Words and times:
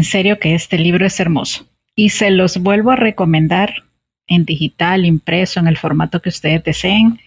En 0.00 0.04
serio 0.04 0.38
que 0.38 0.54
este 0.54 0.78
libro 0.78 1.04
es 1.04 1.20
hermoso 1.20 1.66
y 1.94 2.08
se 2.08 2.30
los 2.30 2.56
vuelvo 2.56 2.90
a 2.90 2.96
recomendar 2.96 3.84
en 4.28 4.46
digital, 4.46 5.04
impreso, 5.04 5.60
en 5.60 5.68
el 5.68 5.76
formato 5.76 6.22
que 6.22 6.30
ustedes 6.30 6.64
deseen. 6.64 7.20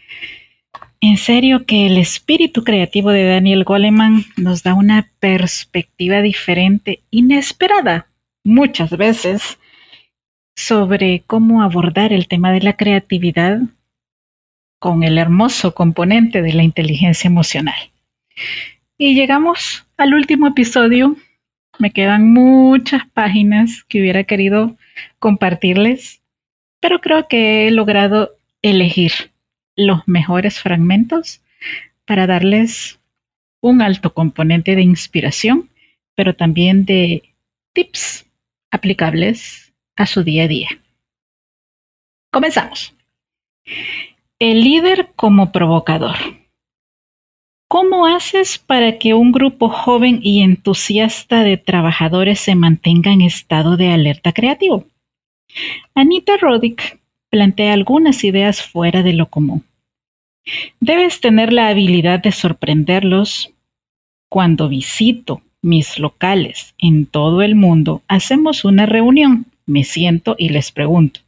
En 1.00 1.18
serio 1.18 1.68
que 1.68 1.86
el 1.86 2.00
espíritu 2.00 2.64
creativo 2.64 3.12
de 3.12 3.26
Daniel 3.26 3.64
Goleman 3.64 4.26
nos 4.38 4.64
da 4.64 4.74
una 4.74 5.12
perspectiva 5.20 6.24
diferente, 6.24 7.02
inesperada, 7.12 8.08
muchas 8.44 8.90
veces, 8.98 9.60
sobre 10.56 11.22
cómo 11.28 11.62
abordar 11.62 12.12
el 12.12 12.28
tema 12.28 12.52
de 12.52 12.62
la 12.62 12.74
creatividad 12.74 13.60
con 14.80 15.04
el 15.04 15.20
hermoso 15.20 15.76
componente 15.76 16.42
de 16.42 16.54
la 16.54 16.64
inteligencia 16.64 17.28
emocional. 17.28 17.92
Y 18.98 19.14
llegamos 19.14 19.86
al 19.96 20.16
último 20.16 20.48
episodio. 20.48 21.16
Me 21.80 21.92
quedan 21.92 22.32
muchas 22.32 23.08
páginas 23.10 23.84
que 23.88 24.00
hubiera 24.00 24.24
querido 24.24 24.78
compartirles, 25.20 26.22
pero 26.80 27.00
creo 27.02 27.28
que 27.28 27.68
he 27.68 27.72
logrado 27.72 28.38
elegir 28.62 29.32
los 29.76 30.08
mejores 30.08 30.60
fragmentos 30.60 31.42
para 32.06 32.28
darles 32.28 33.00
un 33.62 33.82
alto 33.82 34.14
componente 34.14 34.76
de 34.76 34.82
inspiración, 34.82 35.70
pero 36.16 36.36
también 36.36 36.86
de 36.86 37.24
tips 37.74 38.26
aplicables 38.72 39.74
a 39.96 40.06
su 40.06 40.24
día 40.24 40.44
a 40.44 40.48
día. 40.48 40.70
Comenzamos. 42.32 42.94
El 44.40 44.64
líder 44.64 45.12
como 45.16 45.52
provocador. 45.52 46.16
¿Cómo 47.74 48.06
haces 48.06 48.60
para 48.60 49.00
que 49.00 49.16
un 49.16 49.32
grupo 49.32 49.68
joven 49.68 50.20
y 50.22 50.44
entusiasta 50.44 51.44
de 51.44 51.58
trabajadores 51.58 52.40
se 52.40 52.54
mantenga 52.54 53.12
en 53.12 53.22
estado 53.22 53.78
de 53.78 53.90
alerta 53.90 54.32
creativo? 54.32 54.86
Anita 55.96 56.38
Roddick 56.38 57.00
plantea 57.32 57.74
algunas 57.74 58.24
ideas 58.24 58.62
fuera 58.62 59.02
de 59.02 59.14
lo 59.14 59.26
común. 59.26 59.64
Debes 60.82 61.20
tener 61.20 61.52
la 61.52 61.70
habilidad 61.70 62.20
de 62.20 62.32
sorprenderlos. 62.32 63.52
Cuando 64.30 64.70
visito 64.70 65.42
mis 65.64 65.98
locales 65.98 66.76
en 66.78 67.08
todo 67.08 67.42
el 67.42 67.56
mundo, 67.56 68.04
hacemos 68.08 68.66
una 68.66 68.86
reunión, 68.86 69.48
me 69.66 69.84
siento 69.84 70.36
y 70.38 70.50
les 70.50 70.72
pregunto, 70.72 71.22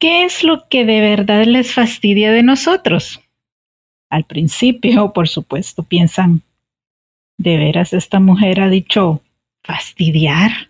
¿qué 0.00 0.24
es 0.24 0.42
lo 0.42 0.68
que 0.68 0.84
de 0.84 1.00
verdad 1.00 1.44
les 1.44 1.72
fastidia 1.72 2.32
de 2.32 2.42
nosotros? 2.42 3.21
Al 4.12 4.24
principio, 4.24 5.14
por 5.14 5.26
supuesto, 5.26 5.84
piensan, 5.84 6.42
¿de 7.38 7.56
veras 7.56 7.94
esta 7.94 8.20
mujer 8.20 8.60
ha 8.60 8.68
dicho 8.68 9.22
fastidiar? 9.64 10.68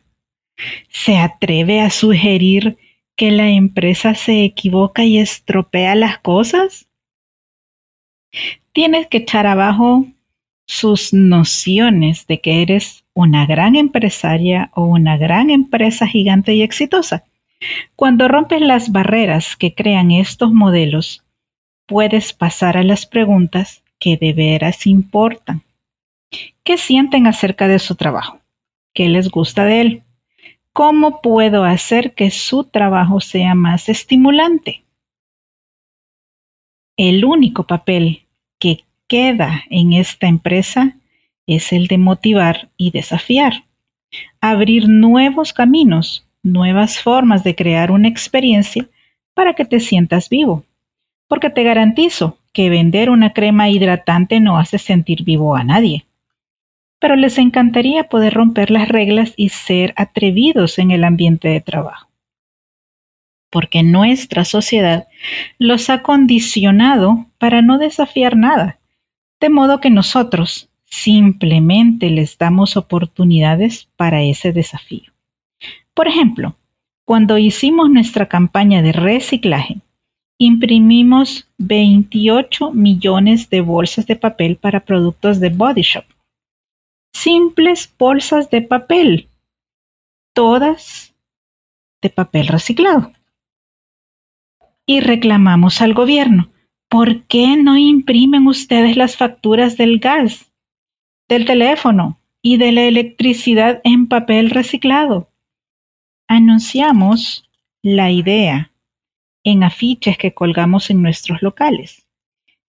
¿Se 0.88 1.19
atreve 1.19 1.80
a 1.80 1.91
sugerir 1.91 2.78
que 3.16 3.32
la 3.32 3.48
empresa 3.48 4.14
se 4.14 4.44
equivoca 4.44 5.04
y 5.04 5.19
estropea 5.19 5.97
las 5.97 6.19
cosas? 6.19 6.86
Tienes 8.72 9.08
que 9.08 9.19
echar 9.19 9.48
abajo 9.48 10.06
sus 10.64 11.12
nociones 11.12 12.28
de 12.28 12.41
que 12.41 12.62
eres 12.62 13.04
una 13.12 13.44
gran 13.44 13.74
empresaria 13.74 14.70
o 14.74 14.84
una 14.84 15.16
gran 15.16 15.50
empresa 15.50 16.06
gigante 16.06 16.54
y 16.54 16.62
exitosa. 16.62 17.24
Cuando 17.97 18.28
rompes 18.28 18.60
las 18.60 18.92
barreras 18.92 19.56
que 19.56 19.74
crean 19.74 20.12
estos 20.12 20.53
modelos, 20.53 21.22
puedes 21.92 22.32
pasar 22.32 22.78
a 22.78 22.82
las 22.82 23.04
preguntas 23.04 23.82
que 23.98 24.16
de 24.16 24.32
veras 24.32 24.86
importan. 24.86 25.60
¿Qué 26.64 26.78
sienten 26.78 27.26
acerca 27.26 27.69
de 27.69 27.78
su 27.78 27.97
trabajo? 27.97 28.41
¿Qué 28.94 29.10
les 29.10 29.28
gusta 29.28 29.66
de 29.66 29.80
él? 29.82 30.03
¿Cómo 30.72 31.20
puedo 31.20 31.64
hacer 31.64 32.14
que 32.14 32.30
su 32.30 32.64
trabajo 32.64 33.20
sea 33.20 33.54
más 33.54 33.91
estimulante? 33.91 34.84
El 36.97 37.26
único 37.26 37.66
papel 37.66 38.22
que 38.59 38.84
queda 39.06 39.64
en 39.69 39.92
esta 39.92 40.28
empresa 40.28 40.97
es 41.47 41.74
el 41.74 41.88
de 41.88 41.98
motivar 41.98 42.70
y 42.78 42.91
desafiar, 42.92 43.64
abrir 44.41 44.88
nuevos 44.88 45.53
caminos, 45.53 46.26
nuevas 46.42 47.03
formas 47.03 47.44
de 47.44 47.54
crear 47.54 47.91
una 47.91 48.09
experiencia 48.09 48.88
para 49.34 49.53
que 49.53 49.66
te 49.66 49.78
sientas 49.78 50.30
vivo 50.30 50.64
porque 51.32 51.48
te 51.48 51.62
garantizo 51.62 52.37
que 52.53 52.69
vender 52.69 53.09
una 53.09 53.32
crema 53.32 53.70
hidratante 53.70 54.38
no 54.38 54.59
hace 54.59 54.76
sentir 54.76 55.25
vivo 55.25 55.56
a 55.56 55.65
nadie. 55.65 56.04
Pero 56.98 57.16
les 57.16 57.38
encantaría 57.38 58.10
poder 58.10 58.34
romper 58.34 58.70
las 58.70 58.87
reglas 58.87 59.32
y 59.34 59.48
ser 59.48 59.94
atrevidos 59.97 60.78
en 60.78 60.91
el 60.91 61.04
ambiente 61.04 61.48
de 61.48 61.62
trabajo. 61.62 62.10
Porque 63.48 63.82
nuestra 63.82 64.44
sociedad 64.44 65.06
los 65.59 65.88
ha 65.88 66.03
condicionado 66.03 67.25
para 67.38 67.62
no 67.62 67.78
desafiar 67.78 68.37
nada, 68.37 68.78
de 69.41 69.48
modo 69.48 69.81
que 69.81 69.88
nosotros 69.88 70.69
simplemente 70.84 72.10
les 72.10 72.37
damos 72.37 72.76
oportunidades 72.76 73.88
para 73.97 74.21
ese 74.21 74.53
desafío. 74.53 75.10
Por 75.95 76.09
ejemplo, 76.09 76.56
cuando 77.06 77.39
hicimos 77.39 77.89
nuestra 77.89 78.27
campaña 78.27 78.83
de 78.83 78.92
reciclaje, 78.92 79.80
imprimimos 80.38 81.48
28 81.58 82.72
millones 82.72 83.48
de 83.48 83.60
bolsas 83.60 84.06
de 84.06 84.16
papel 84.16 84.56
para 84.56 84.80
productos 84.80 85.38
de 85.40 85.50
Body 85.50 85.82
Shop. 85.82 86.04
Simples 87.14 87.92
bolsas 87.98 88.50
de 88.50 88.62
papel, 88.62 89.28
todas 90.34 91.14
de 92.02 92.10
papel 92.10 92.48
reciclado. 92.48 93.12
Y 94.86 95.00
reclamamos 95.00 95.80
al 95.80 95.94
gobierno, 95.94 96.50
¿por 96.88 97.22
qué 97.24 97.56
no 97.56 97.76
imprimen 97.76 98.48
ustedes 98.48 98.96
las 98.96 99.16
facturas 99.16 99.76
del 99.76 100.00
gas, 100.00 100.52
del 101.28 101.44
teléfono 101.44 102.18
y 102.42 102.56
de 102.56 102.72
la 102.72 102.82
electricidad 102.82 103.80
en 103.84 104.08
papel 104.08 104.50
reciclado? 104.50 105.30
Anunciamos 106.26 107.48
la 107.82 108.10
idea 108.10 108.72
en 109.44 109.65
afiches 109.65 110.18
que 110.18 110.34
colgamos 110.34 110.91
en 110.91 111.03
nuestros 111.03 111.42
locales. 111.42 112.06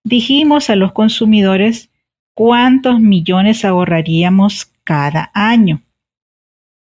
Dijimos 0.03 0.69
a 0.69 0.75
los 0.75 0.91
consumidores 0.91 1.89
cuántos 2.33 2.99
millones 2.99 3.63
ahorraríamos 3.63 4.71
cada 4.83 5.31
año. 5.33 5.81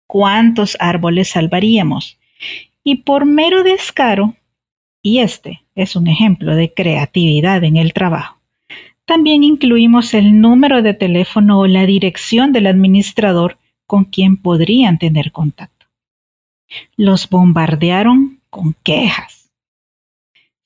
cuántos 0.06 0.76
árboles 0.78 1.30
salvaríamos. 1.30 2.18
Y 2.84 2.96
por 2.96 3.24
mero 3.24 3.62
descaro, 3.62 4.34
y 5.02 5.20
este 5.20 5.62
es 5.74 5.96
un 5.96 6.06
ejemplo 6.06 6.54
de 6.54 6.74
creatividad 6.74 7.64
en 7.64 7.78
el 7.78 7.94
trabajo, 7.94 8.38
también 9.06 9.42
incluimos 9.42 10.12
el 10.12 10.38
número 10.38 10.82
de 10.82 10.92
teléfono 10.92 11.60
o 11.60 11.66
la 11.66 11.86
dirección 11.86 12.52
del 12.52 12.66
administrador 12.66 13.56
con 13.86 14.04
quien 14.04 14.36
podrían 14.36 14.98
tener 14.98 15.32
contacto. 15.32 15.86
Los 16.96 17.28
bombardearon 17.30 18.40
con 18.50 18.74
quejas. 18.82 19.41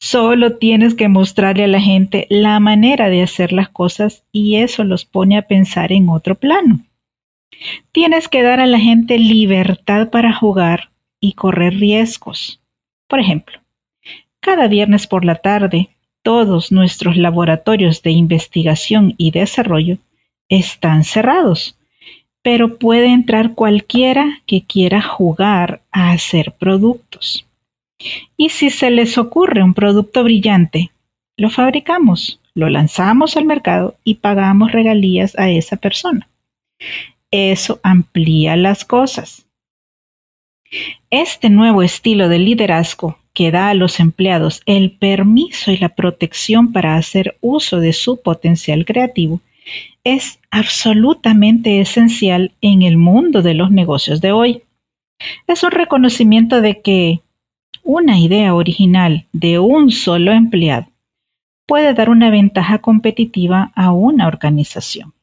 Solo 0.08 0.56
tienes 0.58 0.94
que 0.94 1.08
mostrarle 1.08 1.64
a 1.64 1.66
la 1.66 1.80
gente 1.80 2.28
la 2.30 2.60
manera 2.60 3.08
de 3.08 3.24
hacer 3.24 3.52
las 3.52 3.68
cosas 3.68 4.22
y 4.30 4.54
eso 4.54 4.84
los 4.84 5.04
pone 5.04 5.36
a 5.36 5.48
pensar 5.48 5.90
en 5.90 6.08
otro 6.08 6.36
plano. 6.36 6.78
Tienes 7.90 8.28
que 8.28 8.42
dar 8.42 8.60
a 8.60 8.68
la 8.68 8.78
gente 8.78 9.18
libertad 9.18 10.10
para 10.10 10.32
jugar 10.32 10.90
y 11.18 11.32
correr 11.32 11.74
riesgos. 11.74 12.60
Por 13.08 13.18
ejemplo, 13.18 13.58
cada 14.38 14.68
viernes 14.68 15.08
por 15.08 15.24
la 15.24 15.34
tarde, 15.34 15.88
todos 16.22 16.70
nuestros 16.70 17.16
laboratorios 17.16 18.00
de 18.02 18.12
investigación 18.12 19.12
y 19.16 19.32
desarrollo 19.32 19.98
están 20.48 21.02
cerrados, 21.02 21.76
pero 22.42 22.78
puede 22.78 23.08
entrar 23.08 23.54
cualquiera 23.54 24.40
que 24.46 24.62
quiera 24.62 25.02
jugar 25.02 25.80
a 25.90 26.12
hacer 26.12 26.52
productos. 26.52 27.45
Y 28.36 28.50
si 28.50 28.70
se 28.70 28.90
les 28.90 29.18
ocurre 29.18 29.62
un 29.62 29.74
producto 29.74 30.22
brillante, 30.22 30.90
lo 31.36 31.50
fabricamos, 31.50 32.40
lo 32.54 32.68
lanzamos 32.68 33.36
al 33.36 33.44
mercado 33.44 33.96
y 34.04 34.16
pagamos 34.16 34.72
regalías 34.72 35.38
a 35.38 35.50
esa 35.50 35.76
persona. 35.76 36.28
Eso 37.30 37.80
amplía 37.82 38.56
las 38.56 38.84
cosas. 38.84 39.46
Este 41.10 41.50
nuevo 41.50 41.82
estilo 41.82 42.28
de 42.28 42.38
liderazgo 42.38 43.18
que 43.32 43.50
da 43.50 43.68
a 43.68 43.74
los 43.74 44.00
empleados 44.00 44.62
el 44.66 44.92
permiso 44.92 45.70
y 45.70 45.76
la 45.76 45.90
protección 45.90 46.72
para 46.72 46.96
hacer 46.96 47.36
uso 47.40 47.80
de 47.80 47.92
su 47.92 48.20
potencial 48.22 48.84
creativo 48.84 49.40
es 50.04 50.38
absolutamente 50.50 51.80
esencial 51.80 52.52
en 52.60 52.82
el 52.82 52.96
mundo 52.96 53.42
de 53.42 53.54
los 53.54 53.70
negocios 53.70 54.20
de 54.20 54.32
hoy. 54.32 54.62
Es 55.46 55.62
un 55.62 55.72
reconocimiento 55.72 56.60
de 56.60 56.80
que 56.80 57.20
una 57.86 58.18
idea 58.18 58.52
original 58.52 59.26
de 59.32 59.60
un 59.60 59.92
solo 59.92 60.32
empleado 60.32 60.88
puede 61.66 61.94
dar 61.94 62.10
una 62.10 62.30
ventaja 62.30 62.78
competitiva 62.78 63.70
a 63.76 63.92
una 63.92 64.26
organización. 64.26 65.14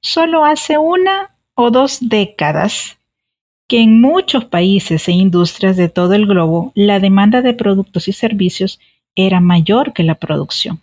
Solo 0.00 0.44
hace 0.44 0.78
una 0.78 1.34
o 1.54 1.72
dos 1.72 1.98
décadas 2.00 2.96
que 3.66 3.80
en 3.80 4.00
muchos 4.00 4.44
países 4.44 5.08
e 5.08 5.12
industrias 5.12 5.76
de 5.76 5.88
todo 5.88 6.14
el 6.14 6.26
globo 6.26 6.70
la 6.76 7.00
demanda 7.00 7.42
de 7.42 7.54
productos 7.54 8.06
y 8.06 8.12
servicios 8.12 8.78
era 9.16 9.40
mayor 9.40 9.92
que 9.92 10.04
la 10.04 10.14
producción. 10.14 10.80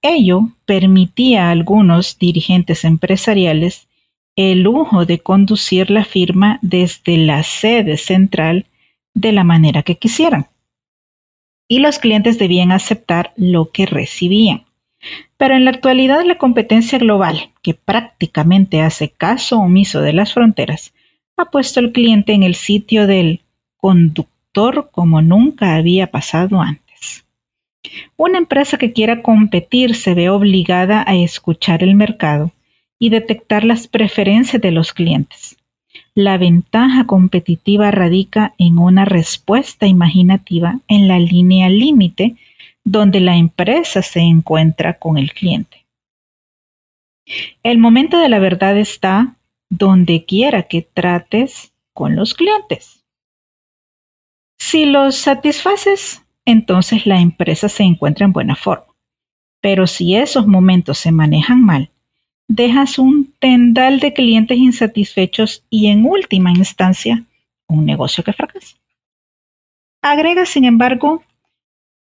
Ello 0.00 0.50
permitía 0.64 1.48
a 1.48 1.50
algunos 1.50 2.20
dirigentes 2.20 2.84
empresariales 2.84 3.88
el 4.36 4.60
lujo 4.60 5.06
de 5.06 5.18
conducir 5.18 5.90
la 5.90 6.04
firma 6.04 6.60
desde 6.62 7.16
la 7.16 7.42
sede 7.42 7.96
central 7.96 8.64
de 9.20 9.32
la 9.32 9.44
manera 9.44 9.82
que 9.82 9.96
quisieran. 9.96 10.46
Y 11.66 11.80
los 11.80 11.98
clientes 11.98 12.38
debían 12.38 12.72
aceptar 12.72 13.32
lo 13.36 13.70
que 13.72 13.84
recibían. 13.84 14.64
Pero 15.36 15.54
en 15.54 15.64
la 15.64 15.70
actualidad 15.70 16.24
la 16.24 16.38
competencia 16.38 16.98
global, 16.98 17.50
que 17.62 17.74
prácticamente 17.74 18.80
hace 18.80 19.10
caso 19.10 19.58
omiso 19.58 20.00
de 20.00 20.12
las 20.12 20.34
fronteras, 20.34 20.92
ha 21.36 21.46
puesto 21.46 21.80
al 21.80 21.92
cliente 21.92 22.32
en 22.32 22.42
el 22.42 22.54
sitio 22.54 23.06
del 23.06 23.42
conductor 23.76 24.90
como 24.92 25.20
nunca 25.20 25.76
había 25.76 26.08
pasado 26.08 26.60
antes. 26.60 27.24
Una 28.16 28.38
empresa 28.38 28.78
que 28.78 28.92
quiera 28.92 29.22
competir 29.22 29.94
se 29.94 30.14
ve 30.14 30.30
obligada 30.30 31.04
a 31.06 31.14
escuchar 31.16 31.82
el 31.82 31.94
mercado 31.94 32.52
y 32.98 33.10
detectar 33.10 33.64
las 33.64 33.86
preferencias 33.86 34.60
de 34.62 34.72
los 34.72 34.92
clientes. 34.92 35.57
La 36.20 36.36
ventaja 36.36 37.06
competitiva 37.06 37.92
radica 37.92 38.52
en 38.58 38.78
una 38.78 39.04
respuesta 39.04 39.86
imaginativa 39.86 40.80
en 40.88 41.06
la 41.06 41.20
línea 41.20 41.68
límite 41.68 42.34
donde 42.82 43.20
la 43.20 43.36
empresa 43.36 44.02
se 44.02 44.18
encuentra 44.18 44.98
con 44.98 45.16
el 45.16 45.32
cliente. 45.32 45.86
El 47.62 47.78
momento 47.78 48.18
de 48.18 48.28
la 48.28 48.40
verdad 48.40 48.76
está 48.76 49.36
donde 49.70 50.24
quiera 50.24 50.64
que 50.64 50.82
trates 50.82 51.72
con 51.92 52.16
los 52.16 52.34
clientes. 52.34 53.04
Si 54.58 54.86
los 54.86 55.14
satisfaces, 55.14 56.24
entonces 56.44 57.06
la 57.06 57.20
empresa 57.20 57.68
se 57.68 57.84
encuentra 57.84 58.26
en 58.26 58.32
buena 58.32 58.56
forma. 58.56 58.92
Pero 59.60 59.86
si 59.86 60.16
esos 60.16 60.48
momentos 60.48 60.98
se 60.98 61.12
manejan 61.12 61.64
mal, 61.64 61.92
dejas 62.48 62.98
un 62.98 63.32
tendal 63.38 64.00
de 64.00 64.12
clientes 64.12 64.58
insatisfechos 64.58 65.64
y 65.70 65.88
en 65.88 66.04
última 66.04 66.50
instancia, 66.50 67.24
un 67.68 67.84
negocio 67.84 68.24
que 68.24 68.32
fracasa. 68.32 68.76
Agrega, 70.02 70.46
sin 70.46 70.64
embargo, 70.64 71.22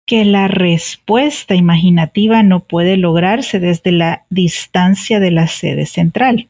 que 0.07 0.25
la 0.25 0.49
respuesta 0.49 1.55
imaginativa 1.55 2.43
no 2.43 2.61
puede 2.61 2.97
lograrse 2.97 3.61
desde 3.61 3.93
la 3.93 4.25
distancia 4.31 5.21
de 5.21 5.31
la 5.31 5.47
sede 5.47 5.87
central. 5.87 6.49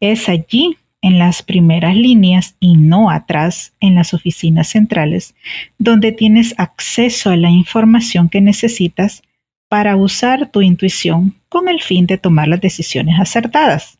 Es 0.00 0.28
allí, 0.28 0.76
en 1.02 1.18
las 1.18 1.42
primeras 1.42 1.96
líneas 1.96 2.54
y 2.60 2.76
no 2.76 3.10
atrás 3.10 3.74
en 3.80 3.96
las 3.96 4.14
oficinas 4.14 4.68
centrales, 4.68 5.34
donde 5.76 6.12
tienes 6.12 6.54
acceso 6.58 7.30
a 7.30 7.36
la 7.36 7.50
información 7.50 8.28
que 8.28 8.40
necesitas 8.40 9.22
para 9.72 9.96
usar 9.96 10.50
tu 10.50 10.60
intuición 10.60 11.34
con 11.48 11.66
el 11.66 11.80
fin 11.80 12.04
de 12.04 12.18
tomar 12.18 12.46
las 12.46 12.60
decisiones 12.60 13.18
acertadas. 13.18 13.98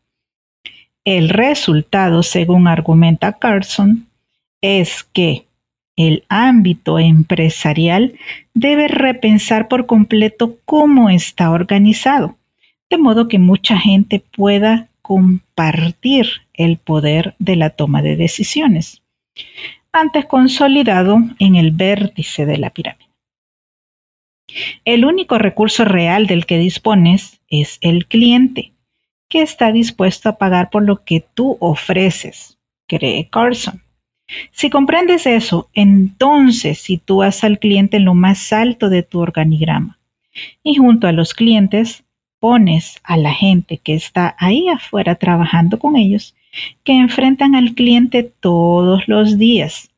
El 1.03 1.31
resultado, 1.31 2.23
según 2.23 2.69
argumenta 2.69 3.39
Carson, 3.39 4.07
es 4.61 5.03
que 5.03 5.47
el 5.97 6.25
ámbito 6.29 6.99
empresarial 6.99 8.13
debe 8.53 8.87
repensar 8.87 9.69
por 9.69 9.87
completo 9.87 10.59
cómo 10.67 11.09
está 11.09 11.51
organizado, 11.51 12.37
de 12.91 12.99
modo 12.99 13.27
que 13.27 13.39
mucha 13.39 13.79
gente 13.79 14.23
pueda 14.37 14.89
compartir 15.01 16.27
el 16.53 16.77
poder 16.77 17.35
de 17.39 17.57
la 17.57 17.71
toma 17.71 18.03
de 18.03 18.17
decisiones, 18.17 19.01
antes 19.91 20.27
consolidado 20.27 21.17
en 21.39 21.57
el 21.57 21.71
vértice 21.71 22.45
de 22.45 22.59
la 22.59 22.69
pirámide. 22.69 23.12
El 24.85 25.05
único 25.05 25.39
recurso 25.39 25.85
real 25.85 26.27
del 26.27 26.47
que 26.47 26.59
dispones 26.59 27.41
es 27.49 27.79
el 27.81 28.07
cliente, 28.07 28.73
que 29.29 29.43
está 29.43 29.73
dispuesto 29.73 30.29
a 30.29 30.37
pagar 30.39 30.71
por 30.71 30.85
lo 30.85 31.05
que 31.05 31.25
tú 31.35 31.57
ofreces, 31.61 32.59
cree 32.87 33.29
Carson. 33.31 33.83
Si 34.51 34.71
comprendes 34.71 35.27
eso, 35.27 35.69
entonces 35.75 36.79
sitúas 36.79 37.45
al 37.45 37.59
cliente 37.59 37.99
en 37.99 38.05
lo 38.05 38.15
más 38.15 38.53
alto 38.53 38.89
de 38.89 39.03
tu 39.03 39.21
organigrama 39.21 39.99
y 40.63 40.77
junto 40.77 41.07
a 41.07 41.13
los 41.13 41.35
clientes 41.35 42.05
pones 42.39 43.01
a 43.05 43.17
la 43.17 43.33
gente 43.33 43.79
que 43.79 43.95
está 43.95 44.35
ahí 44.39 44.69
afuera 44.69 45.15
trabajando 45.15 45.79
con 45.79 45.97
ellos, 45.97 46.35
que 46.85 46.93
enfrentan 46.93 47.55
al 47.55 47.75
cliente 47.75 48.23
todos 48.23 49.07
los 49.07 49.39
días, 49.39 49.91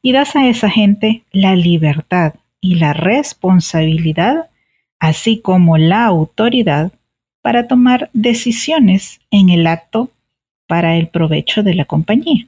y 0.00 0.12
das 0.12 0.36
a 0.36 0.48
esa 0.48 0.70
gente 0.70 1.24
la 1.32 1.56
libertad 1.56 2.34
y 2.64 2.76
la 2.76 2.92
responsabilidad, 2.92 4.48
así 4.98 5.40
como 5.40 5.76
la 5.76 6.04
autoridad 6.06 6.92
para 7.42 7.68
tomar 7.68 8.08
decisiones 8.12 9.20
en 9.30 9.50
el 9.50 9.66
acto 9.66 10.10
para 10.66 10.96
el 10.96 11.08
provecho 11.08 11.62
de 11.62 11.74
la 11.74 11.84
compañía. 11.84 12.46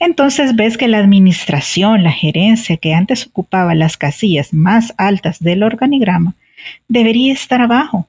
Entonces 0.00 0.56
ves 0.56 0.76
que 0.76 0.88
la 0.88 0.98
administración, 0.98 2.02
la 2.02 2.10
gerencia 2.10 2.76
que 2.76 2.92
antes 2.92 3.26
ocupaba 3.26 3.76
las 3.76 3.96
casillas 3.96 4.52
más 4.52 4.92
altas 4.98 5.38
del 5.38 5.62
organigrama, 5.62 6.34
debería 6.88 7.32
estar 7.32 7.60
abajo 7.60 8.08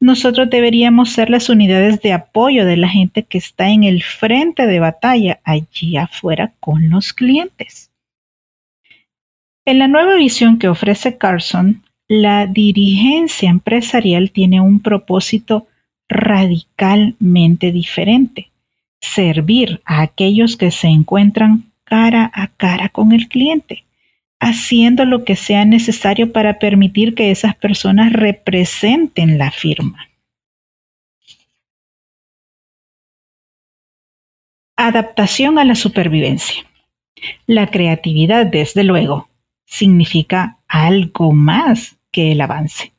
nosotros 0.00 0.48
deberíamos 0.48 1.10
ser 1.12 1.28
las 1.28 1.48
unidades 1.48 2.00
de 2.00 2.12
apoyo 2.12 2.64
de 2.64 2.76
la 2.76 2.88
gente 2.88 3.24
que 3.24 3.38
está 3.38 3.68
en 3.68 3.84
el 3.84 4.02
frente 4.02 4.66
de 4.66 4.80
batalla 4.80 5.40
allí 5.44 5.96
afuera 5.96 6.52
con 6.60 6.88
los 6.88 7.12
clientes. 7.12 7.87
En 9.68 9.78
la 9.78 9.86
nueva 9.86 10.14
visión 10.14 10.58
que 10.58 10.66
ofrece 10.66 11.18
Carson, 11.18 11.82
la 12.08 12.46
dirigencia 12.46 13.50
empresarial 13.50 14.30
tiene 14.30 14.62
un 14.62 14.80
propósito 14.80 15.66
radicalmente 16.08 17.70
diferente. 17.70 18.50
Servir 18.98 19.82
a 19.84 20.00
aquellos 20.00 20.56
que 20.56 20.70
se 20.70 20.86
encuentran 20.88 21.64
cara 21.84 22.30
a 22.32 22.46
cara 22.46 22.88
con 22.88 23.12
el 23.12 23.28
cliente 23.28 23.84
haciendo 24.40 25.04
lo 25.04 25.24
que 25.24 25.36
sea 25.36 25.66
necesario 25.66 26.32
para 26.32 26.58
permitir 26.58 27.14
que 27.14 27.30
esas 27.30 27.54
personas 27.54 28.14
representen 28.14 29.36
la 29.36 29.50
firma. 29.50 30.08
Adaptación 34.76 35.58
a 35.58 35.64
la 35.66 35.74
supervivencia. 35.74 36.64
La 37.46 37.66
creatividad, 37.66 38.46
desde 38.46 38.82
luego, 38.82 39.28
significa 39.68 40.58
algo 40.66 41.32
más 41.32 41.98
que 42.10 42.32
el 42.32 42.40
avance. 42.40 42.92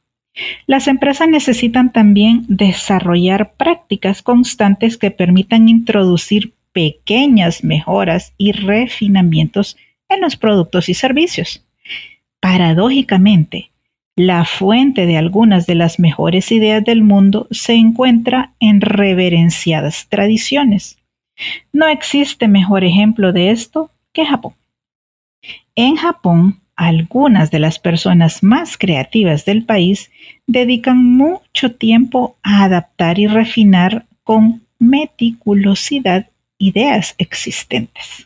Las 0.67 0.87
empresas 0.87 1.27
necesitan 1.27 1.91
también 1.91 2.45
desarrollar 2.47 3.53
prácticas 3.57 4.21
constantes 4.21 4.97
que 4.97 5.11
permitan 5.11 5.67
introducir 5.67 6.53
pequeñas 6.71 7.63
mejoras 7.63 8.33
y 8.37 8.53
refinamientos 8.53 9.75
en 10.07 10.21
los 10.21 10.37
productos 10.37 10.87
y 10.87 10.93
servicios. 10.93 11.65
Paradójicamente, 12.39 13.71
la 14.15 14.45
fuente 14.45 15.05
de 15.05 15.17
algunas 15.17 15.65
de 15.65 15.75
las 15.75 15.99
mejores 15.99 16.51
ideas 16.51 16.83
del 16.83 17.03
mundo 17.03 17.47
se 17.51 17.73
encuentra 17.73 18.53
en 18.59 18.79
reverenciadas 18.81 20.07
tradiciones. 20.07 20.97
No 21.73 21.87
existe 21.87 22.47
mejor 22.47 22.83
ejemplo 22.83 23.33
de 23.33 23.51
esto 23.51 23.91
que 24.13 24.25
Japón. 24.25 24.58
En 25.81 25.95
Japón, 25.95 26.59
algunas 26.75 27.51
de 27.51 27.59
las 27.59 27.79
personas 27.79 28.43
más 28.43 28.77
creativas 28.77 29.45
del 29.45 29.63
país 29.63 30.11
dedican 30.45 30.97
mucho 30.97 31.73
tiempo 31.73 32.35
a 32.43 32.65
adaptar 32.65 33.17
y 33.17 33.27
refinar 33.27 34.05
con 34.25 34.61
meticulosidad 34.77 36.27
ideas 36.57 37.15
existentes. 37.17 38.25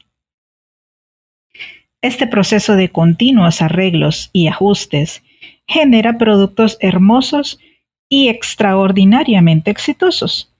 Este 2.02 2.26
proceso 2.26 2.76
de 2.76 2.90
continuos 2.90 3.62
arreglos 3.62 4.32
y 4.34 4.48
ajustes 4.48 5.22
genera 5.68 6.18
productos 6.18 6.80
hermosos 6.82 7.60
y 8.10 8.30
extraordinariamente 8.30 9.70
exitosos. 9.70 10.52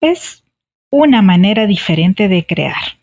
Es 0.00 0.44
una 0.92 1.22
manera 1.22 1.66
diferente 1.66 2.28
de 2.28 2.46
crear, 2.46 2.98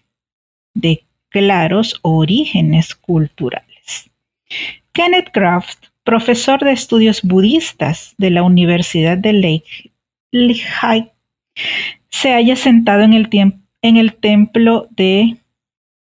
de 0.74 1.04
claros 1.30 2.00
orígenes 2.02 2.96
culturales. 2.96 4.10
Kenneth 4.94 5.32
Kraft, 5.32 5.88
profesor 6.04 6.60
de 6.60 6.72
estudios 6.72 7.22
budistas 7.22 8.16
de 8.18 8.32
la 8.32 8.44
Universidad 8.44 9.18
de 9.18 9.34
Lake 9.34 9.92
se 12.10 12.32
halla 12.34 12.56
sentado 12.56 13.04
en 13.04 13.14
el, 13.14 13.30
en 13.82 13.98
el 13.98 14.16
templo 14.16 14.88
de 14.92 15.38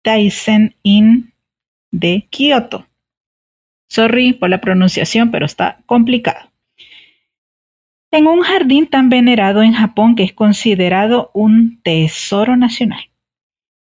Daisen-in 0.03 1.33
de 1.91 2.27
Kioto. 2.29 2.87
Sorry 3.87 4.33
por 4.33 4.49
la 4.49 4.59
pronunciación, 4.59 5.31
pero 5.31 5.45
está 5.45 5.79
complicado. 5.85 6.51
En 8.11 8.27
un 8.27 8.41
jardín 8.41 8.87
tan 8.87 9.09
venerado 9.09 9.61
en 9.63 9.73
Japón 9.73 10.15
que 10.15 10.23
es 10.23 10.33
considerado 10.33 11.31
un 11.33 11.81
tesoro 11.83 12.57
nacional. 12.57 13.12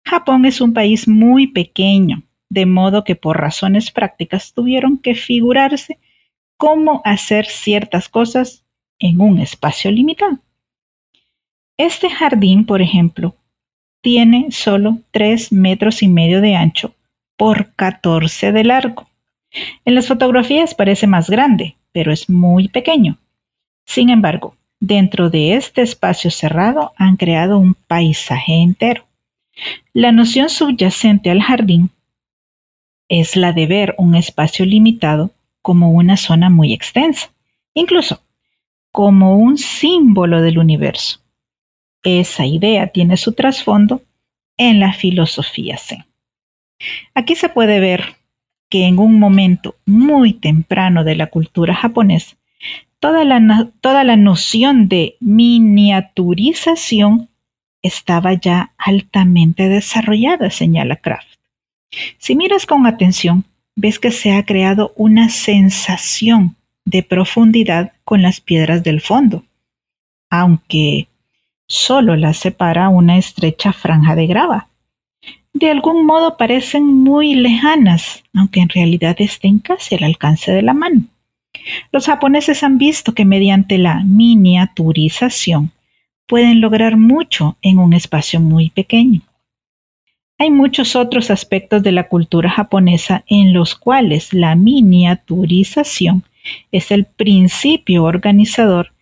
Japón 0.06 0.44
es 0.44 0.60
un 0.60 0.72
país 0.72 1.08
muy 1.08 1.48
pequeño, 1.48 2.22
de 2.48 2.64
modo 2.64 3.02
que 3.02 3.16
por 3.16 3.40
razones 3.40 3.90
prácticas 3.90 4.52
tuvieron 4.54 4.98
que 4.98 5.16
figurarse 5.16 5.98
cómo 6.56 7.02
hacer 7.04 7.46
ciertas 7.46 8.08
cosas 8.08 8.64
en 9.00 9.20
un 9.20 9.40
espacio 9.40 9.90
limitado. 9.90 10.38
Este 11.76 12.08
jardín, 12.08 12.64
por 12.64 12.80
ejemplo, 12.80 13.34
tiene 14.00 14.46
solo 14.52 14.98
3 15.10 15.50
metros 15.50 16.02
y 16.04 16.08
medio 16.08 16.40
de 16.40 16.54
ancho 16.54 16.94
por 17.36 17.74
14 17.74 18.52
de 18.52 18.62
largo. 18.62 19.08
En 19.84 19.96
las 19.96 20.06
fotografías 20.06 20.74
parece 20.76 21.08
más 21.08 21.28
grande, 21.28 21.74
pero 21.90 22.12
es 22.12 22.30
muy 22.30 22.68
pequeño. 22.68 23.18
Sin 23.84 24.10
embargo, 24.10 24.54
dentro 24.78 25.30
de 25.30 25.54
este 25.54 25.82
espacio 25.82 26.30
cerrado 26.30 26.92
han 26.96 27.16
creado 27.16 27.58
un 27.58 27.74
paisaje 27.74 28.52
entero. 28.54 29.04
La 29.92 30.12
noción 30.12 30.48
subyacente 30.48 31.30
al 31.30 31.40
jardín 31.40 31.90
es 33.08 33.36
la 33.36 33.52
de 33.52 33.66
ver 33.66 33.94
un 33.98 34.14
espacio 34.14 34.64
limitado 34.64 35.30
como 35.62 35.90
una 35.90 36.16
zona 36.16 36.50
muy 36.50 36.72
extensa, 36.72 37.32
incluso 37.74 38.22
como 38.92 39.36
un 39.36 39.58
símbolo 39.58 40.42
del 40.42 40.58
universo. 40.58 41.20
Esa 42.02 42.46
idea 42.46 42.88
tiene 42.88 43.16
su 43.16 43.32
trasfondo 43.32 44.02
en 44.56 44.80
la 44.80 44.92
filosofía 44.92 45.76
Zen. 45.76 46.04
Aquí 47.14 47.34
se 47.34 47.48
puede 47.48 47.80
ver 47.80 48.16
que 48.68 48.86
en 48.86 48.98
un 48.98 49.18
momento 49.18 49.76
muy 49.86 50.34
temprano 50.34 51.04
de 51.04 51.16
la 51.16 51.28
cultura 51.28 51.74
japonesa, 51.74 52.36
toda 53.00 53.24
la, 53.24 53.70
toda 53.80 54.04
la 54.04 54.16
noción 54.16 54.88
de 54.88 55.16
miniaturización 55.20 57.30
estaba 57.86 58.34
ya 58.34 58.72
altamente 58.78 59.68
desarrollada, 59.68 60.50
señala 60.50 60.96
Kraft. 60.96 61.38
Si 62.18 62.36
miras 62.36 62.66
con 62.66 62.86
atención, 62.86 63.44
ves 63.74 63.98
que 63.98 64.10
se 64.10 64.32
ha 64.32 64.44
creado 64.44 64.92
una 64.96 65.28
sensación 65.28 66.56
de 66.84 67.02
profundidad 67.02 67.92
con 68.04 68.22
las 68.22 68.40
piedras 68.40 68.82
del 68.82 69.00
fondo, 69.00 69.44
aunque 70.30 71.08
solo 71.66 72.16
las 72.16 72.38
separa 72.38 72.88
una 72.88 73.18
estrecha 73.18 73.72
franja 73.72 74.14
de 74.14 74.26
grava. 74.26 74.68
De 75.52 75.70
algún 75.70 76.04
modo 76.06 76.36
parecen 76.36 76.84
muy 76.84 77.34
lejanas, 77.34 78.22
aunque 78.34 78.60
en 78.60 78.68
realidad 78.68 79.16
estén 79.18 79.58
casi 79.58 79.94
al 79.94 80.04
alcance 80.04 80.52
de 80.52 80.62
la 80.62 80.74
mano. 80.74 81.02
Los 81.92 82.06
japoneses 82.06 82.62
han 82.62 82.78
visto 82.78 83.14
que 83.14 83.24
mediante 83.24 83.78
la 83.78 84.02
miniaturización 84.04 85.72
pueden 86.26 86.60
lograr 86.60 86.96
mucho 86.96 87.56
en 87.62 87.78
un 87.78 87.92
espacio 87.92 88.40
muy 88.40 88.70
pequeño. 88.70 89.20
Hay 90.38 90.50
muchos 90.50 90.96
otros 90.96 91.30
aspectos 91.30 91.82
de 91.82 91.92
la 91.92 92.08
cultura 92.08 92.50
japonesa 92.50 93.24
en 93.26 93.54
los 93.54 93.74
cuales 93.74 94.34
la 94.34 94.54
miniaturización 94.54 96.24
es 96.70 96.90
el 96.90 97.06
principio 97.06 98.04
organizador 98.04 98.92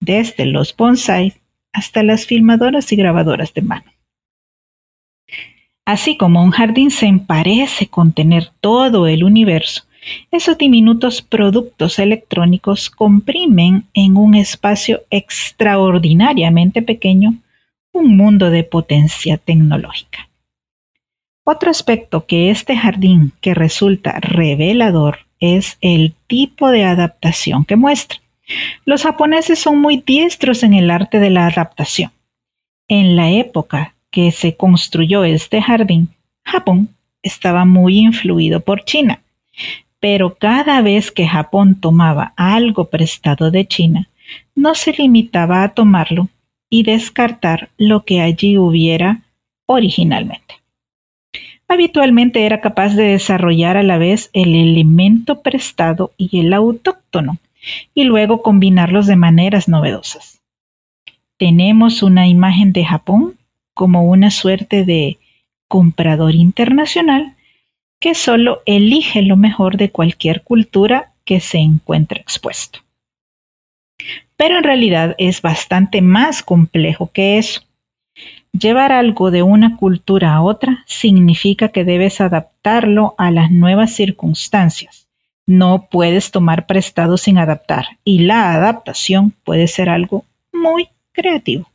desde 0.00 0.46
los 0.46 0.76
bonsai 0.76 1.34
hasta 1.72 2.02
las 2.02 2.26
filmadoras 2.26 2.92
y 2.92 2.96
grabadoras 2.96 3.52
de 3.54 3.62
mano. 3.62 3.90
Así 5.84 6.16
como 6.16 6.42
un 6.42 6.50
jardín 6.50 6.90
se 6.90 7.12
parece 7.26 7.88
contener 7.88 8.50
todo 8.60 9.06
el 9.06 9.24
universo, 9.24 9.84
esos 10.30 10.58
diminutos 10.58 11.22
productos 11.22 11.98
electrónicos 11.98 12.90
comprimen 12.90 13.84
en 13.94 14.16
un 14.16 14.34
espacio 14.34 15.02
extraordinariamente 15.10 16.82
pequeño 16.82 17.34
un 17.92 18.16
mundo 18.16 18.50
de 18.50 18.64
potencia 18.64 19.38
tecnológica. 19.38 20.28
Otro 21.44 21.70
aspecto 21.70 22.26
que 22.26 22.50
este 22.50 22.76
jardín 22.76 23.32
que 23.40 23.54
resulta 23.54 24.18
revelador 24.20 25.18
es 25.40 25.76
el 25.80 26.14
tipo 26.26 26.70
de 26.70 26.84
adaptación 26.84 27.64
que 27.64 27.76
muestra. 27.76 28.18
Los 28.84 29.02
japoneses 29.02 29.58
son 29.58 29.78
muy 29.78 30.02
diestros 30.04 30.62
en 30.62 30.74
el 30.74 30.90
arte 30.90 31.18
de 31.18 31.30
la 31.30 31.46
adaptación. 31.46 32.10
En 32.88 33.16
la 33.16 33.30
época 33.30 33.94
que 34.10 34.32
se 34.32 34.56
construyó 34.56 35.24
este 35.24 35.62
jardín, 35.62 36.08
Japón 36.44 36.88
estaba 37.22 37.64
muy 37.64 37.98
influido 37.98 38.60
por 38.60 38.84
China. 38.84 39.20
Pero 40.04 40.34
cada 40.34 40.82
vez 40.82 41.10
que 41.10 41.26
Japón 41.26 41.80
tomaba 41.80 42.34
algo 42.36 42.90
prestado 42.90 43.50
de 43.50 43.66
China, 43.66 44.08
no 44.54 44.74
se 44.74 44.92
limitaba 44.92 45.62
a 45.62 45.70
tomarlo 45.70 46.28
y 46.68 46.82
descartar 46.82 47.70
lo 47.78 48.04
que 48.04 48.20
allí 48.20 48.58
hubiera 48.58 49.22
originalmente 49.66 50.56
habitualmente 51.74 52.46
era 52.46 52.60
capaz 52.60 52.94
de 52.94 53.04
desarrollar 53.04 53.76
a 53.76 53.82
la 53.82 53.98
vez 53.98 54.30
el 54.32 54.54
elemento 54.54 55.42
prestado 55.42 56.12
y 56.16 56.40
el 56.40 56.52
autóctono, 56.52 57.38
y 57.94 58.04
luego 58.04 58.42
combinarlos 58.42 59.06
de 59.06 59.16
maneras 59.16 59.68
novedosas. 59.68 60.40
Tenemos 61.36 62.02
una 62.02 62.28
imagen 62.28 62.72
de 62.72 62.84
Japón 62.84 63.34
como 63.74 64.04
una 64.04 64.30
suerte 64.30 64.84
de 64.84 65.18
comprador 65.66 66.34
internacional 66.34 67.34
que 68.04 68.14
solo 68.14 68.60
elige 68.66 69.22
lo 69.22 69.34
mejor 69.34 69.78
de 69.78 69.90
cualquier 69.90 70.42
cultura 70.42 71.14
que 71.24 71.40
se 71.40 71.56
encuentre 71.56 72.20
expuesto. 72.20 72.80
Pero 74.36 74.58
en 74.58 74.62
realidad 74.62 75.14
es 75.16 75.40
bastante 75.40 76.02
más 76.02 76.42
complejo 76.42 77.10
que 77.10 77.38
eso. 77.38 77.62
Llevar 78.52 78.92
algo 78.92 79.30
de 79.30 79.42
una 79.42 79.78
cultura 79.78 80.34
a 80.34 80.42
otra 80.42 80.84
significa 80.86 81.70
que 81.70 81.84
debes 81.84 82.20
adaptarlo 82.20 83.14
a 83.16 83.30
las 83.30 83.50
nuevas 83.50 83.94
circunstancias. 83.94 85.08
No 85.46 85.88
puedes 85.90 86.30
tomar 86.30 86.66
prestado 86.66 87.16
sin 87.16 87.38
adaptar 87.38 87.86
y 88.04 88.18
la 88.18 88.52
adaptación 88.52 89.30
puede 89.44 89.66
ser 89.66 89.88
algo 89.88 90.26
muy 90.52 90.90
creativo. 91.12 91.70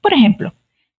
Por 0.00 0.14
ejemplo, 0.14 0.54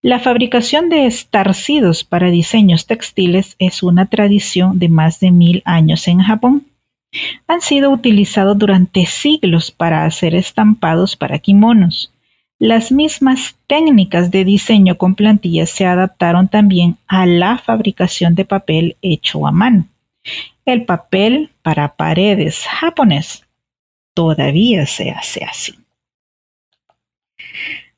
la 0.05 0.19
fabricación 0.19 0.89
de 0.89 1.07
estarcidos 1.07 2.03
para 2.03 2.29
diseños 2.29 2.85
textiles 2.85 3.55
es 3.57 3.81
una 3.81 4.05
tradición 4.05 4.77
de 4.77 4.87
más 4.87 5.19
de 5.19 5.31
mil 5.31 5.63
años 5.65 6.07
en 6.07 6.19
Japón. 6.19 6.67
Han 7.47 7.59
sido 7.61 7.89
utilizados 7.89 8.55
durante 8.55 9.07
siglos 9.07 9.71
para 9.71 10.05
hacer 10.05 10.35
estampados 10.35 11.15
para 11.15 11.39
kimonos, 11.39 12.11
Las 12.59 12.91
mismas 12.91 13.55
técnicas 13.65 14.29
de 14.29 14.45
diseño 14.45 14.95
con 14.95 15.15
plantillas 15.15 15.71
se 15.71 15.87
adaptaron 15.87 16.49
también 16.49 16.97
a 17.07 17.25
la 17.25 17.57
fabricación 17.57 18.35
de 18.35 18.45
papel 18.45 18.97
hecho 19.01 19.47
a 19.47 19.51
mano. 19.51 19.87
El 20.65 20.85
papel 20.85 21.49
para 21.63 21.95
paredes 21.95 22.63
japonés 22.67 23.43
todavía 24.13 24.85
se 24.85 25.09
hace 25.09 25.43
así. 25.43 25.73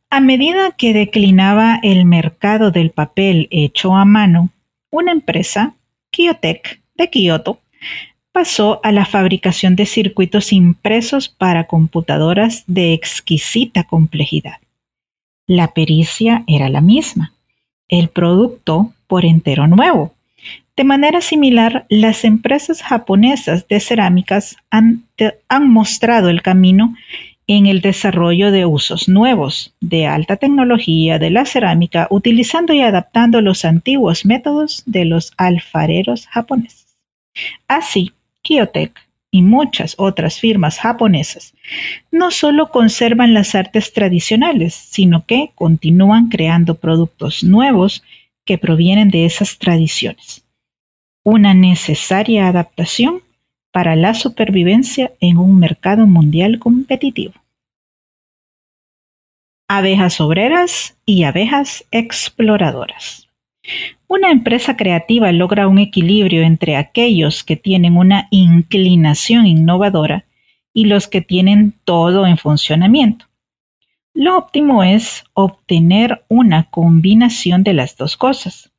A 0.10 0.22
medida 0.22 0.72
que 0.72 0.94
declinaba 0.94 1.80
el 1.84 2.06
mercado 2.06 2.72
del 2.72 2.92
papel 2.92 3.50
hecho 3.52 3.94
a 3.96 4.06
mano, 4.06 4.52
una 4.90 5.12
empresa, 5.12 5.76
Kyotech, 6.12 6.82
de 6.96 7.10
Kioto, 7.10 7.60
pasó 8.32 8.80
a 8.84 8.94
la 8.94 9.06
fabricación 9.06 9.76
de 9.76 9.86
circuitos 9.86 10.54
impresos 10.54 11.28
para 11.28 11.66
computadoras 11.66 12.64
de 12.68 12.94
exquisita 12.94 13.84
complejidad. 13.84 14.58
La 15.46 15.74
pericia 15.74 16.44
era 16.48 16.70
la 16.70 16.80
misma, 16.80 17.34
el 17.90 18.08
producto 18.08 18.94
por 19.08 19.26
entero 19.26 19.68
nuevo. 19.68 20.14
De 20.78 20.86
manera 20.86 21.20
similar, 21.20 21.86
las 21.90 22.24
empresas 22.24 22.82
japonesas 22.82 23.68
de 23.68 23.80
cerámicas 23.82 24.56
han, 24.70 25.04
han 25.50 25.70
mostrado 25.70 26.30
el 26.30 26.42
camino 26.42 26.96
en 27.48 27.66
el 27.66 27.80
desarrollo 27.80 28.52
de 28.52 28.66
usos 28.66 29.08
nuevos 29.08 29.74
de 29.80 30.06
alta 30.06 30.36
tecnología 30.36 31.18
de 31.18 31.30
la 31.30 31.46
cerámica, 31.46 32.08
utilizando 32.10 32.74
y 32.74 32.82
adaptando 32.82 33.42
los 33.42 33.64
antiguos 33.64 34.26
métodos 34.26 34.84
de 34.86 35.06
los 35.06 35.32
alfareros 35.38 36.28
japoneses. 36.28 36.98
Así, 37.68 38.12
Kyotech 38.44 38.94
y 39.32 39.42
muchas 39.42 39.96
otras 39.98 40.40
firmas 40.40 40.80
japonesas 40.80 41.54
no 42.12 42.32
solo 42.32 42.70
conservan 42.70 43.34
las 43.34 43.56
artes 43.56 43.94
tradicionales, 43.94 44.74
sino 44.74 45.26
que 45.26 45.52
continúan 45.56 46.30
creando 46.30 46.76
productos 46.76 47.44
nuevos 47.44 48.04
que 48.46 48.58
provienen 48.58 49.10
de 49.10 49.26
esas 49.26 49.58
tradiciones. 49.58 50.44
Una 51.24 51.54
necesaria 51.54 52.48
adaptación 52.48 53.22
para 53.78 53.96
la 53.96 54.16
supervivencia 54.16 55.12
en 55.20 55.38
un 55.38 55.60
mercado 55.60 56.08
mundial 56.08 56.58
competitivo. 56.58 57.36
Abejas 59.68 60.20
obreras 60.20 60.98
y 61.06 61.26
abejas 61.26 61.86
exploradoras. 61.92 63.28
Una 64.08 64.32
empresa 64.32 64.76
creativa 64.78 65.32
logra 65.32 65.68
un 65.68 65.78
equilibrio 65.78 66.42
entre 66.42 66.76
aquellos 66.76 67.44
que 67.44 67.56
tienen 67.56 67.98
una 67.98 68.28
inclinación 68.32 69.46
innovadora 69.46 70.26
y 70.74 70.86
los 70.86 71.08
que 71.08 71.22
tienen 71.22 71.76
todo 71.84 72.26
en 72.26 72.40
funcionamiento. 72.40 73.28
Lo 74.12 74.40
óptimo 74.40 74.84
es 74.84 75.24
obtener 75.34 76.26
una 76.30 76.64
combinación 76.72 77.62
de 77.62 77.74
las 77.76 77.96
dos 77.96 78.18
cosas. 78.18 78.72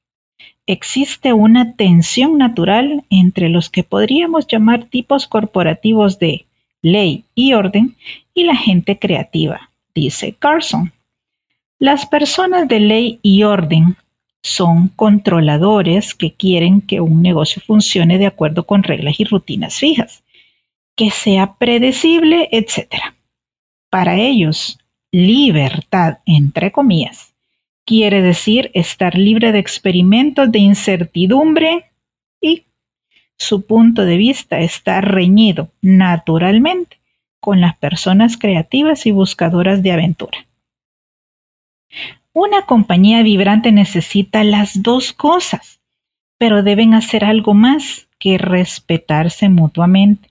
Existe 0.69 1.33
una 1.33 1.77
tensión 1.77 2.37
natural 2.37 3.03
entre 3.09 3.49
los 3.49 3.71
que 3.71 3.85
podríamos 3.85 4.47
llamar 4.47 4.85
tipos 4.85 5.27
corporativos 5.27 6.19
de 6.19 6.45
ley 6.83 7.25
y 7.35 7.55
orden 7.55 7.97
y 8.35 8.45
la 8.45 8.55
gente 8.55 8.99
creativa, 8.99 9.71
dice 9.95 10.35
Carson. 10.39 10.93
Las 11.79 12.05
personas 12.05 12.69
de 12.69 12.81
ley 12.81 13.19
y 13.23 13.45
orden 13.45 13.97
son 14.43 14.89
controladores 14.89 16.15
que 16.15 16.35
quieren 16.35 16.83
que 16.83 17.01
un 17.01 17.23
negocio 17.23 17.63
funcione 17.67 18.19
de 18.19 18.27
acuerdo 18.27 18.67
con 18.67 18.83
reglas 18.83 19.19
y 19.21 19.25
rutinas 19.25 19.79
fijas, 19.79 20.23
que 20.95 21.11
sea 21.11 21.55
predecible, 21.55 22.47
etc. 22.53 22.95
Para 23.89 24.17
ellos, 24.17 24.79
libertad, 25.13 26.19
entre 26.27 26.73
comillas, 26.73 27.28
quiere 27.89 28.21
decir 28.21 28.71
estar 28.75 29.17
libre 29.17 29.51
de 29.51 29.61
experimentos 29.61 30.53
de 30.53 30.59
incertidumbre 30.59 31.91
y 32.39 32.65
su 33.39 33.65
punto 33.65 34.05
de 34.05 34.19
vista 34.19 34.61
está 34.61 35.01
reñido 35.01 35.71
naturalmente 35.81 36.99
con 37.41 37.63
las 37.63 37.79
personas 37.79 38.37
creativas 38.37 39.07
y 39.07 39.11
buscadoras 39.11 39.83
de 39.83 39.93
aventura. 39.93 40.47
Una 42.35 42.67
compañía 42.67 43.23
vibrante 43.23 43.73
necesita 43.73 44.45
las 44.45 44.83
dos 44.83 45.15
cosas, 45.15 45.81
pero 46.37 46.63
deben 46.63 46.93
hacer 46.93 47.25
algo 47.25 47.55
más 47.55 48.07
que 48.19 48.37
respetarse 48.37 49.49
mutuamente. 49.49 50.29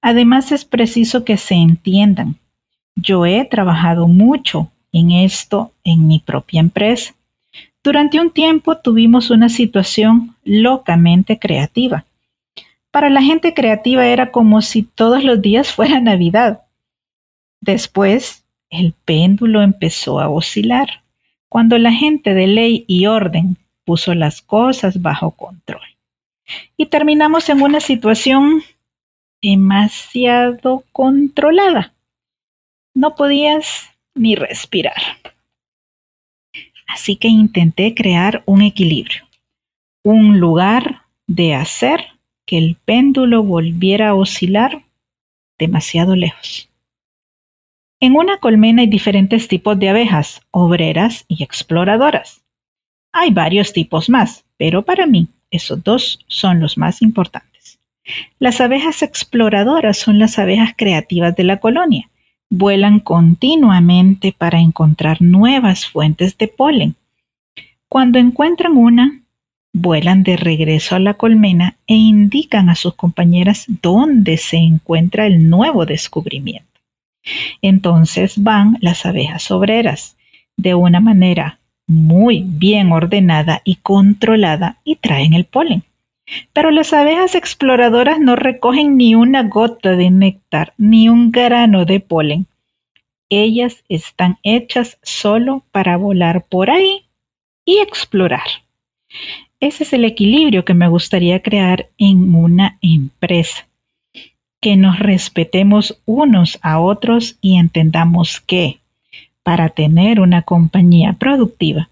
Además 0.00 0.50
es 0.50 0.64
preciso 0.64 1.26
que 1.26 1.36
se 1.36 1.56
entiendan. 1.56 2.36
Yo 2.96 3.26
he 3.26 3.44
trabajado 3.44 4.08
mucho 4.08 4.72
en 4.92 5.12
esto 5.12 5.72
en 5.84 6.06
mi 6.06 6.18
propia 6.18 6.60
empresa. 6.60 7.14
Durante 7.82 8.20
un 8.20 8.30
tiempo 8.30 8.76
tuvimos 8.76 9.30
una 9.30 9.48
situación 9.48 10.36
locamente 10.44 11.38
creativa. 11.38 12.04
Para 12.90 13.08
la 13.08 13.22
gente 13.22 13.54
creativa 13.54 14.06
era 14.06 14.30
como 14.30 14.60
si 14.62 14.82
todos 14.82 15.24
los 15.24 15.40
días 15.40 15.72
fuera 15.74 16.00
Navidad. 16.00 16.62
Después, 17.60 18.44
el 18.68 18.94
péndulo 19.04 19.62
empezó 19.62 20.20
a 20.20 20.28
oscilar 20.28 21.02
cuando 21.48 21.78
la 21.78 21.92
gente 21.92 22.34
de 22.34 22.46
ley 22.46 22.84
y 22.86 23.06
orden 23.06 23.56
puso 23.84 24.14
las 24.14 24.40
cosas 24.40 25.02
bajo 25.02 25.32
control. 25.32 25.82
Y 26.76 26.86
terminamos 26.86 27.48
en 27.48 27.60
una 27.62 27.80
situación 27.80 28.62
demasiado 29.42 30.84
controlada. 30.92 31.92
No 32.94 33.14
podías 33.14 33.89
ni 34.20 34.34
respirar. 34.34 35.00
Así 36.86 37.16
que 37.16 37.28
intenté 37.28 37.94
crear 37.94 38.42
un 38.44 38.60
equilibrio, 38.60 39.26
un 40.04 40.38
lugar 40.38 41.02
de 41.26 41.54
hacer 41.54 42.04
que 42.46 42.58
el 42.58 42.76
péndulo 42.84 43.42
volviera 43.42 44.10
a 44.10 44.14
oscilar 44.14 44.82
demasiado 45.58 46.16
lejos. 46.16 46.68
En 47.98 48.14
una 48.16 48.38
colmena 48.38 48.82
hay 48.82 48.88
diferentes 48.88 49.48
tipos 49.48 49.78
de 49.78 49.88
abejas, 49.88 50.42
obreras 50.50 51.24
y 51.28 51.42
exploradoras. 51.42 52.42
Hay 53.12 53.30
varios 53.30 53.72
tipos 53.72 54.10
más, 54.10 54.44
pero 54.58 54.82
para 54.82 55.06
mí 55.06 55.28
esos 55.50 55.82
dos 55.82 56.24
son 56.26 56.60
los 56.60 56.76
más 56.76 57.00
importantes. 57.00 57.78
Las 58.38 58.60
abejas 58.60 59.02
exploradoras 59.02 59.96
son 59.96 60.18
las 60.18 60.38
abejas 60.38 60.74
creativas 60.76 61.34
de 61.36 61.44
la 61.44 61.58
colonia. 61.58 62.10
Vuelan 62.50 63.00
continuamente 63.00 64.34
para 64.36 64.58
encontrar 64.58 65.22
nuevas 65.22 65.86
fuentes 65.86 66.36
de 66.36 66.48
polen. 66.48 66.96
Cuando 67.88 68.18
encuentran 68.18 68.76
una, 68.76 69.22
vuelan 69.72 70.22
de 70.24 70.36
regreso 70.36 70.96
a 70.96 70.98
la 70.98 71.14
colmena 71.14 71.76
e 71.86 71.94
indican 71.94 72.68
a 72.68 72.74
sus 72.74 72.94
compañeras 72.94 73.66
dónde 73.68 74.36
se 74.36 74.56
encuentra 74.56 75.26
el 75.26 75.48
nuevo 75.48 75.86
descubrimiento. 75.86 76.68
Entonces 77.62 78.42
van 78.42 78.78
las 78.80 79.06
abejas 79.06 79.50
obreras 79.50 80.16
de 80.56 80.74
una 80.74 81.00
manera 81.00 81.60
muy 81.86 82.44
bien 82.46 82.92
ordenada 82.92 83.62
y 83.64 83.76
controlada 83.76 84.78
y 84.84 84.96
traen 84.96 85.34
el 85.34 85.44
polen. 85.44 85.84
Pero 86.52 86.70
las 86.70 86.92
abejas 86.92 87.34
exploradoras 87.34 88.20
no 88.20 88.36
recogen 88.36 88.96
ni 88.96 89.14
una 89.14 89.42
gota 89.44 89.96
de 89.96 90.10
néctar 90.10 90.74
ni 90.78 91.08
un 91.08 91.30
grano 91.32 91.84
de 91.84 92.00
polen. 92.00 92.46
Ellas 93.28 93.84
están 93.88 94.38
hechas 94.42 94.98
solo 95.02 95.64
para 95.72 95.96
volar 95.96 96.44
por 96.48 96.70
ahí 96.70 97.04
y 97.64 97.78
explorar. 97.78 98.46
Ese 99.60 99.84
es 99.84 99.92
el 99.92 100.04
equilibrio 100.04 100.64
que 100.64 100.74
me 100.74 100.88
gustaría 100.88 101.42
crear 101.42 101.88
en 101.98 102.34
una 102.34 102.78
empresa 102.80 103.66
que 104.60 104.76
nos 104.76 104.98
respetemos 104.98 106.00
unos 106.04 106.58
a 106.62 106.80
otros 106.80 107.36
y 107.40 107.56
entendamos 107.56 108.40
que 108.40 108.78
para 109.42 109.70
tener 109.70 110.20
una 110.20 110.42
compañía 110.42 111.14
productiva 111.14 111.88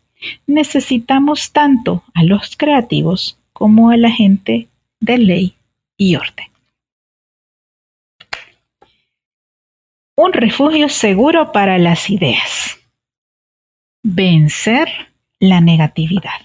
necesitamos 0.46 1.53
tanto 1.53 2.03
a 2.14 2.24
los 2.24 2.57
creativos 2.57 3.38
como 3.59 3.90
a 3.90 3.97
la 3.97 4.12
gente 4.12 4.68
de 5.01 5.18
ley 5.18 5.55
y 5.97 6.14
orden. 6.14 6.47
Un 10.16 10.33
refugio 10.33 10.88
seguro 10.88 11.51
para 11.51 11.77
las 11.77 12.09
ideas. 12.09 12.79
Vencer 14.05 14.88
la 15.40 15.61
negatividad. 15.61 16.40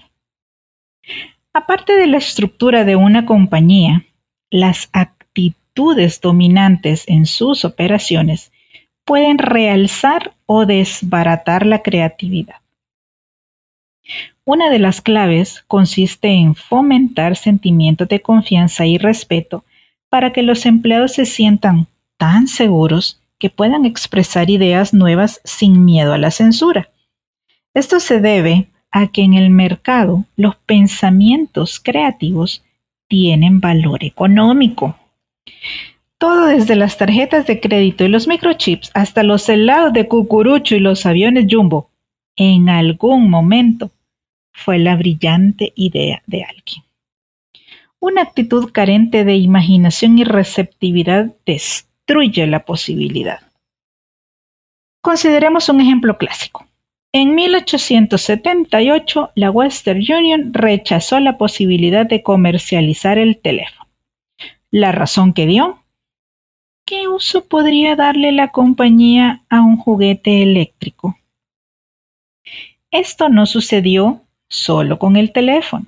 Aparte 1.52 1.92
de 1.96 2.08
la 2.08 2.16
estructura 2.16 2.84
de 2.84 2.96
una 2.96 3.26
compañía, 3.26 4.04
las 4.50 4.88
actitudes 4.92 6.20
dominantes 6.20 7.04
en 7.06 7.26
sus 7.26 7.64
operaciones 7.64 8.50
pueden 9.04 9.38
realzar 9.38 10.34
o 10.46 10.66
desbaratar 10.66 11.64
la 11.64 11.80
creatividad. 11.80 12.63
Una 14.44 14.70
de 14.70 14.78
las 14.78 15.00
claves 15.00 15.64
consiste 15.66 16.28
en 16.28 16.54
fomentar 16.54 17.36
sentimientos 17.36 18.08
de 18.08 18.20
confianza 18.20 18.86
y 18.86 18.98
respeto 18.98 19.64
para 20.08 20.32
que 20.32 20.42
los 20.42 20.66
empleados 20.66 21.12
se 21.12 21.24
sientan 21.24 21.86
tan 22.18 22.46
seguros 22.46 23.20
que 23.38 23.50
puedan 23.50 23.84
expresar 23.84 24.50
ideas 24.50 24.94
nuevas 24.94 25.40
sin 25.44 25.84
miedo 25.84 26.12
a 26.12 26.18
la 26.18 26.30
censura. 26.30 26.90
Esto 27.74 28.00
se 28.00 28.20
debe 28.20 28.68
a 28.90 29.08
que 29.08 29.22
en 29.22 29.34
el 29.34 29.50
mercado 29.50 30.24
los 30.36 30.54
pensamientos 30.56 31.80
creativos 31.80 32.62
tienen 33.08 33.60
valor 33.60 34.04
económico. 34.04 34.96
Todo 36.18 36.46
desde 36.46 36.76
las 36.76 36.96
tarjetas 36.96 37.46
de 37.46 37.60
crédito 37.60 38.04
y 38.04 38.08
los 38.08 38.28
microchips 38.28 38.90
hasta 38.94 39.22
los 39.22 39.48
helados 39.48 39.92
de 39.92 40.06
cucurucho 40.06 40.76
y 40.76 40.80
los 40.80 41.04
aviones 41.06 41.46
jumbo, 41.50 41.90
en 42.36 42.68
algún 42.68 43.30
momento 43.30 43.90
fue 44.52 44.78
la 44.78 44.96
brillante 44.96 45.72
idea 45.76 46.22
de 46.26 46.44
alguien. 46.44 46.84
Una 48.00 48.22
actitud 48.22 48.70
carente 48.70 49.24
de 49.24 49.36
imaginación 49.36 50.18
y 50.18 50.24
receptividad 50.24 51.34
destruye 51.46 52.46
la 52.46 52.64
posibilidad. 52.64 53.40
Consideremos 55.00 55.68
un 55.68 55.80
ejemplo 55.80 56.16
clásico. 56.18 56.66
En 57.12 57.34
1878, 57.34 59.30
la 59.36 59.50
Western 59.50 60.00
Union 60.00 60.52
rechazó 60.52 61.20
la 61.20 61.38
posibilidad 61.38 62.04
de 62.06 62.22
comercializar 62.22 63.18
el 63.18 63.38
teléfono. 63.38 63.88
La 64.70 64.92
razón 64.92 65.32
que 65.32 65.46
dio, 65.46 65.78
¿qué 66.84 67.06
uso 67.06 67.44
podría 67.44 67.96
darle 67.96 68.32
la 68.32 68.48
compañía 68.48 69.44
a 69.48 69.62
un 69.62 69.76
juguete 69.76 70.42
eléctrico? 70.42 71.16
Esto 72.94 73.28
no 73.28 73.44
sucedió 73.44 74.22
solo 74.48 75.00
con 75.00 75.16
el 75.16 75.32
teléfono, 75.32 75.86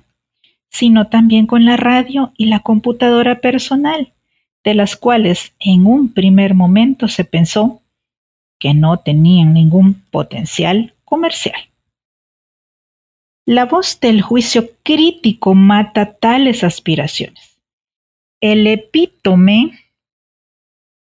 sino 0.69 1.07
también 1.07 1.47
con 1.47 1.63
la 1.63 1.77
radio 1.77 2.33
y 2.35 2.47
la 2.47 2.59
computadora 2.59 3.39
personal, 3.39 4.11
de 4.65 4.73
las 4.73 4.97
cuales 4.97 5.53
en 5.61 5.87
un 5.87 6.13
primer 6.13 6.53
momento 6.53 7.07
se 7.07 7.23
pensó 7.23 7.81
que 8.59 8.73
no 8.73 8.97
tenían 8.97 9.53
ningún 9.53 9.93
potencial 10.11 10.95
comercial. 11.05 11.69
La 13.45 13.63
voz 13.63 14.01
del 14.01 14.21
juicio 14.21 14.69
crítico 14.83 15.53
mata 15.53 16.11
tales 16.11 16.65
aspiraciones. 16.65 17.57
El 18.41 18.67
epítome 18.67 19.79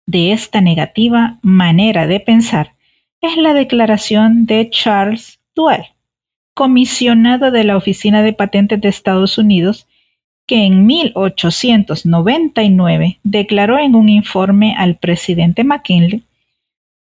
de 0.08 0.32
esta 0.32 0.60
negativa 0.60 1.38
manera 1.44 2.08
de 2.08 2.20
pensar 2.20 2.74
es 3.22 3.38
la 3.38 3.54
declaración 3.54 4.48
de 4.48 4.72
Charles 4.72 5.40
Duell, 5.56 5.86
comisionado 6.54 7.52
de 7.52 7.64
la 7.64 7.78
Oficina 7.78 8.22
de 8.24 8.34
Patentes 8.34 8.82
de 8.82 8.90
Estados 8.90 9.38
Unidos, 9.38 9.88
que 10.46 10.66
en 10.66 10.86
1899 10.86 13.20
declaró 13.24 13.80
en 13.80 13.96
un 13.96 14.10
informe 14.10 14.76
al 14.78 14.98
presidente 14.98 15.64
McKinley, 15.64 16.24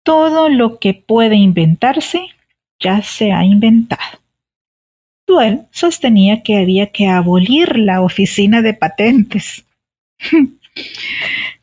todo 0.02 0.48
lo 0.48 0.78
que 0.78 0.94
puede 0.94 1.36
inventarse 1.36 2.26
ya 2.80 3.02
se 3.02 3.30
ha 3.32 3.44
inventado. 3.44 4.18
Duell 5.26 5.66
sostenía 5.70 6.42
que 6.42 6.56
había 6.58 6.90
que 6.90 7.06
abolir 7.06 7.78
la 7.78 8.02
oficina 8.02 8.62
de 8.62 8.74
patentes. 8.74 9.64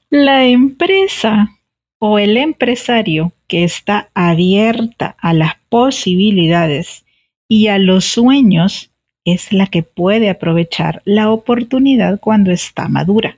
la 0.09 0.45
empresa 0.45 1.56
o 1.99 2.19
el 2.19 2.37
empresario 2.37 3.33
que 3.47 3.63
está 3.63 4.09
abierta 4.13 5.15
a 5.19 5.33
las 5.33 5.55
posibilidades 5.69 7.05
y 7.47 7.67
a 7.67 7.77
los 7.79 8.05
sueños 8.05 8.91
es 9.25 9.51
la 9.51 9.67
que 9.67 9.83
puede 9.83 10.29
aprovechar 10.29 11.01
la 11.05 11.31
oportunidad 11.31 12.19
cuando 12.19 12.51
está 12.51 12.87
madura. 12.87 13.37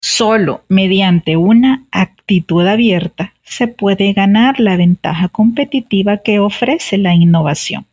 Solo 0.00 0.64
mediante 0.68 1.36
una 1.36 1.86
actitud 1.92 2.66
abierta 2.66 3.34
se 3.42 3.68
puede 3.68 4.12
ganar 4.12 4.58
la 4.58 4.76
ventaja 4.76 5.28
competitiva 5.28 6.18
que 6.18 6.40
ofrece 6.40 6.98
la 6.98 7.14
innovación. 7.14 7.86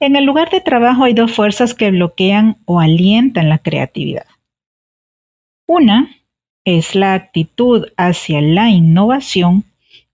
En 0.00 0.16
el 0.16 0.24
lugar 0.24 0.50
de 0.50 0.60
trabajo 0.60 1.04
hay 1.04 1.12
dos 1.12 1.34
fuerzas 1.34 1.74
que 1.74 1.90
bloquean 1.90 2.56
o 2.64 2.80
alientan 2.80 3.50
la 3.50 3.58
creatividad. 3.58 4.26
Una 5.66 6.16
es 6.64 6.94
la 6.94 7.14
actitud 7.14 7.86
hacia 7.96 8.40
la 8.40 8.70
innovación 8.70 9.64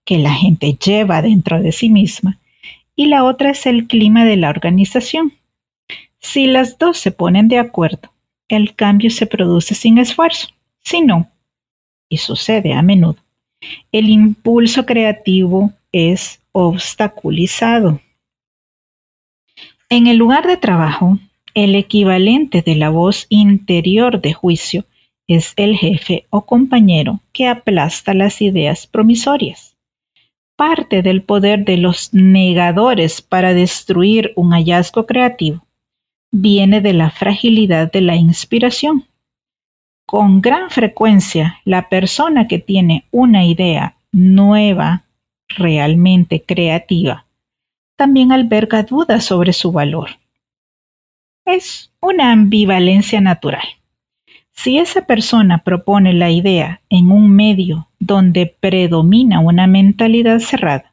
que 0.04 0.18
la 0.18 0.32
gente 0.32 0.74
lleva 0.74 1.22
dentro 1.22 1.60
de 1.60 1.72
sí 1.72 1.90
misma 1.90 2.38
y 2.96 3.06
la 3.06 3.24
otra 3.24 3.50
es 3.50 3.66
el 3.66 3.86
clima 3.86 4.24
de 4.24 4.36
la 4.36 4.50
organización. 4.50 5.32
Si 6.18 6.46
las 6.46 6.78
dos 6.78 6.98
se 6.98 7.12
ponen 7.12 7.48
de 7.48 7.58
acuerdo, 7.58 8.10
el 8.48 8.74
cambio 8.74 9.10
se 9.10 9.26
produce 9.26 9.74
sin 9.74 9.98
esfuerzo. 9.98 10.48
Si 10.80 11.02
no, 11.02 11.28
y 12.08 12.16
sucede 12.16 12.72
a 12.72 12.82
menudo, 12.82 13.18
el 13.92 14.08
impulso 14.08 14.86
creativo 14.86 15.72
es 15.92 16.40
obstaculizado. 16.52 18.00
En 19.90 20.06
el 20.06 20.16
lugar 20.16 20.46
de 20.46 20.56
trabajo, 20.56 21.18
el 21.54 21.74
equivalente 21.74 22.62
de 22.62 22.74
la 22.74 22.90
voz 22.90 23.26
interior 23.28 24.20
de 24.20 24.32
juicio 24.32 24.84
es 25.28 25.52
el 25.56 25.76
jefe 25.76 26.26
o 26.30 26.46
compañero 26.46 27.20
que 27.32 27.46
aplasta 27.46 28.14
las 28.14 28.40
ideas 28.42 28.86
promisorias. 28.86 29.76
Parte 30.56 31.02
del 31.02 31.22
poder 31.22 31.64
de 31.64 31.76
los 31.76 32.12
negadores 32.12 33.22
para 33.22 33.54
destruir 33.54 34.32
un 34.34 34.50
hallazgo 34.50 35.06
creativo 35.06 35.64
viene 36.32 36.80
de 36.80 36.94
la 36.94 37.10
fragilidad 37.10 37.92
de 37.92 38.00
la 38.00 38.16
inspiración. 38.16 39.04
Con 40.06 40.40
gran 40.40 40.70
frecuencia, 40.70 41.60
la 41.64 41.88
persona 41.88 42.48
que 42.48 42.58
tiene 42.58 43.04
una 43.10 43.44
idea 43.44 43.96
nueva, 44.10 45.04
realmente 45.48 46.42
creativa, 46.42 47.26
también 47.96 48.32
alberga 48.32 48.82
dudas 48.82 49.24
sobre 49.24 49.52
su 49.52 49.72
valor. 49.72 50.10
Es 51.44 51.92
una 52.00 52.32
ambivalencia 52.32 53.20
natural. 53.20 53.66
Si 54.60 54.76
esa 54.76 55.06
persona 55.06 55.58
propone 55.58 56.12
la 56.14 56.32
idea 56.32 56.80
en 56.90 57.12
un 57.12 57.30
medio 57.30 57.86
donde 58.00 58.46
predomina 58.58 59.38
una 59.38 59.68
mentalidad 59.68 60.40
cerrada, 60.40 60.92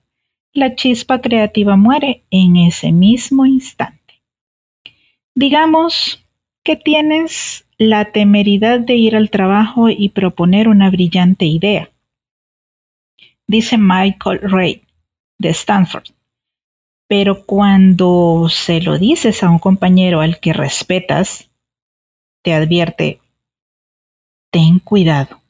la 0.53 0.75
chispa 0.75 1.19
creativa 1.19 1.75
muere 1.75 2.21
en 2.29 2.57
ese 2.57 2.91
mismo 2.91 3.47
instante. 3.47 4.21
Digamos 5.33 6.23
que 6.63 6.75
tienes 6.75 7.65
la 7.79 8.11
temeridad 8.11 8.81
de 8.81 8.97
ir 8.97 9.15
al 9.15 9.31
trabajo 9.31 9.89
y 9.89 10.09
proponer 10.09 10.67
una 10.67 10.91
brillante 10.91 11.45
idea. 11.45 11.89
Dice 13.47 13.79
Michael 13.79 14.41
Ray 14.43 14.83
de 15.39 15.49
Stanford. 15.49 16.09
Pero 17.07 17.47
cuando 17.47 18.45
se 18.47 18.79
lo 18.79 18.99
dices 18.99 19.41
a 19.41 19.49
un 19.49 19.57
compañero 19.57 20.21
al 20.21 20.39
que 20.39 20.53
respetas, 20.53 21.49
te 22.43 22.53
advierte, 22.53 23.21
ten 24.55 24.79
cuidado, 24.79 25.41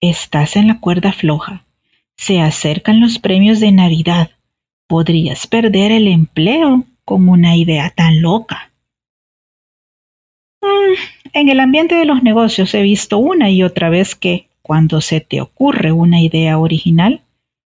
estás 0.00 0.54
en 0.54 0.68
la 0.68 0.78
cuerda 0.78 1.12
floja, 1.12 1.64
se 2.16 2.40
acercan 2.40 3.00
los 3.00 3.18
premios 3.18 3.58
de 3.58 3.72
Navidad, 3.72 4.30
podrías 4.86 5.48
perder 5.48 5.90
el 5.90 6.06
empleo 6.06 6.84
con 7.04 7.28
una 7.28 7.56
idea 7.56 7.90
tan 7.90 8.22
loca. 8.22 8.70
Mm, 10.60 10.94
en 11.32 11.48
el 11.48 11.58
ambiente 11.58 11.96
de 11.96 12.04
los 12.04 12.22
negocios 12.22 12.72
he 12.74 12.82
visto 12.82 13.18
una 13.18 13.50
y 13.50 13.64
otra 13.64 13.90
vez 13.90 14.14
que 14.14 14.46
cuando 14.62 15.00
se 15.00 15.20
te 15.20 15.40
ocurre 15.40 15.90
una 15.90 16.20
idea 16.20 16.56
original, 16.60 17.20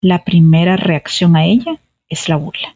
la 0.00 0.24
primera 0.24 0.76
reacción 0.76 1.36
a 1.36 1.44
ella 1.44 1.76
es 2.08 2.28
la 2.28 2.34
burla. 2.34 2.74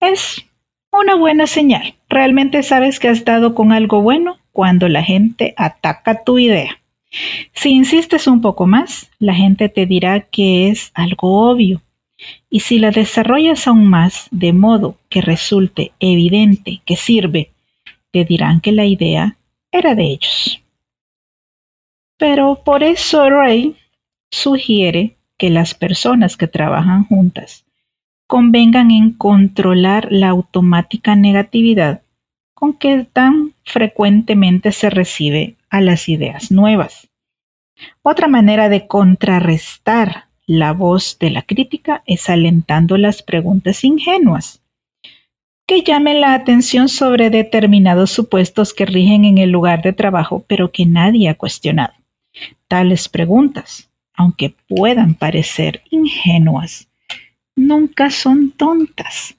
Es 0.00 0.44
una 0.90 1.14
buena 1.14 1.46
señal. 1.46 1.94
Realmente 2.08 2.64
sabes 2.64 2.98
que 2.98 3.06
has 3.06 3.24
dado 3.24 3.54
con 3.54 3.70
algo 3.70 4.02
bueno 4.02 4.38
cuando 4.54 4.88
la 4.88 5.02
gente 5.02 5.52
ataca 5.56 6.22
tu 6.22 6.38
idea. 6.38 6.80
Si 7.52 7.70
insistes 7.70 8.28
un 8.28 8.40
poco 8.40 8.66
más, 8.66 9.10
la 9.18 9.34
gente 9.34 9.68
te 9.68 9.84
dirá 9.84 10.20
que 10.20 10.68
es 10.68 10.92
algo 10.94 11.50
obvio. 11.50 11.82
Y 12.48 12.60
si 12.60 12.78
la 12.78 12.92
desarrollas 12.92 13.66
aún 13.66 13.86
más 13.86 14.28
de 14.30 14.52
modo 14.52 14.96
que 15.08 15.20
resulte 15.20 15.92
evidente 15.98 16.80
que 16.86 16.94
sirve 16.96 17.50
te 18.12 18.24
dirán 18.24 18.60
que 18.60 18.70
la 18.70 18.84
idea 18.84 19.36
era 19.72 19.96
de 19.96 20.04
ellos. 20.04 20.62
Pero 22.16 22.62
por 22.64 22.84
eso 22.84 23.28
Ray 23.28 23.74
sugiere 24.30 25.16
que 25.36 25.50
las 25.50 25.74
personas 25.74 26.36
que 26.36 26.46
trabajan 26.46 27.04
juntas 27.06 27.64
convengan 28.28 28.92
en 28.92 29.10
controlar 29.10 30.06
la 30.12 30.28
automática 30.28 31.16
negatividad 31.16 32.03
con 32.54 32.74
que 32.74 33.06
tan 33.12 33.52
frecuentemente 33.64 34.72
se 34.72 34.90
recibe 34.90 35.56
a 35.70 35.80
las 35.80 36.08
ideas 36.08 36.50
nuevas. 36.50 37.08
Otra 38.02 38.28
manera 38.28 38.68
de 38.68 38.86
contrarrestar 38.86 40.26
la 40.46 40.72
voz 40.72 41.18
de 41.18 41.30
la 41.30 41.42
crítica 41.42 42.02
es 42.06 42.30
alentando 42.30 42.96
las 42.96 43.22
preguntas 43.22 43.82
ingenuas 43.84 44.60
que 45.66 45.82
llamen 45.82 46.20
la 46.20 46.34
atención 46.34 46.88
sobre 46.90 47.30
determinados 47.30 48.10
supuestos 48.10 48.74
que 48.74 48.84
rigen 48.84 49.24
en 49.24 49.38
el 49.38 49.50
lugar 49.50 49.80
de 49.80 49.94
trabajo, 49.94 50.44
pero 50.46 50.70
que 50.70 50.84
nadie 50.84 51.30
ha 51.30 51.34
cuestionado. 51.34 51.94
Tales 52.68 53.08
preguntas 53.08 53.88
aunque 54.14 54.54
puedan 54.68 55.14
parecer 55.14 55.82
ingenuas, 55.90 56.88
nunca 57.56 58.10
son 58.10 58.52
tontas, 58.52 59.36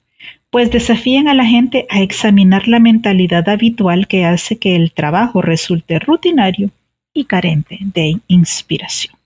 pues 0.50 0.70
desafían 0.70 1.28
a 1.28 1.34
la 1.34 1.44
gente 1.44 1.86
a 1.90 2.00
examinar 2.00 2.68
la 2.68 2.78
mentalidad 2.78 3.48
habitual 3.48 4.06
que 4.06 4.24
hace 4.24 4.58
que 4.58 4.76
el 4.76 4.92
trabajo 4.92 5.42
resulte 5.42 5.98
rutinario 5.98 6.70
y 7.12 7.24
carente 7.24 7.78
de 7.80 8.20
inspiración. 8.28 9.16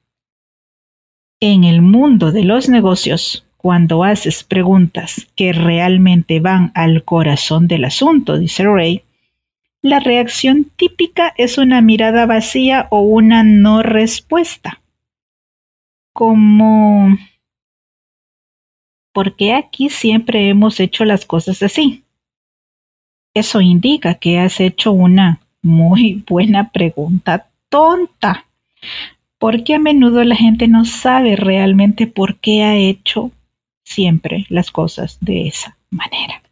En 1.41 1.65
el 1.65 1.83
mundo 1.83 2.33
de 2.33 2.45
los 2.45 2.69
negocios, 2.69 3.47
cuando 3.57 4.05
haces 4.05 4.45
preguntas 4.45 5.27
que 5.37 5.53
realmente 5.53 6.41
van 6.41 6.73
al 6.75 7.05
corazón 7.05 7.69
del 7.69 7.85
asunto, 7.85 8.39
dice 8.39 8.65
Ray, 8.65 9.03
la 9.83 10.01
reacción 10.01 10.67
típica 10.77 11.33
es 11.37 11.57
una 11.57 11.81
mirada 11.81 12.27
vacía 12.27 12.87
o 12.91 13.01
una 13.01 13.43
no 13.43 13.83
respuesta. 13.83 14.81
Como, 16.13 17.17
¿por 19.13 19.37
qué 19.37 19.55
aquí 19.55 19.91
siempre 19.91 20.49
hemos 20.49 20.81
hecho 20.81 21.05
las 21.05 21.25
cosas 21.25 21.63
así? 21.63 22.05
Eso 23.35 23.61
indica 23.61 24.15
que 24.15 24.39
has 24.39 24.61
hecho 24.61 24.93
una 24.93 25.41
muy 25.63 26.25
buena 26.29 26.71
pregunta 26.71 27.49
tonta 27.69 28.47
porque 29.41 29.75
a 29.75 29.79
menudo 29.79 30.23
la 30.23 30.37
gente 30.37 30.69
no 30.69 30.85
sabe 30.85 31.35
realmente 31.35 32.07
por 32.07 32.37
qué 32.37 32.63
ha 32.63 32.77
hecho 32.77 33.33
siempre 33.85 34.45
las 34.51 34.71
cosas 34.71 35.19
de 35.21 35.49
esa 35.49 35.77
manera. 35.91 36.43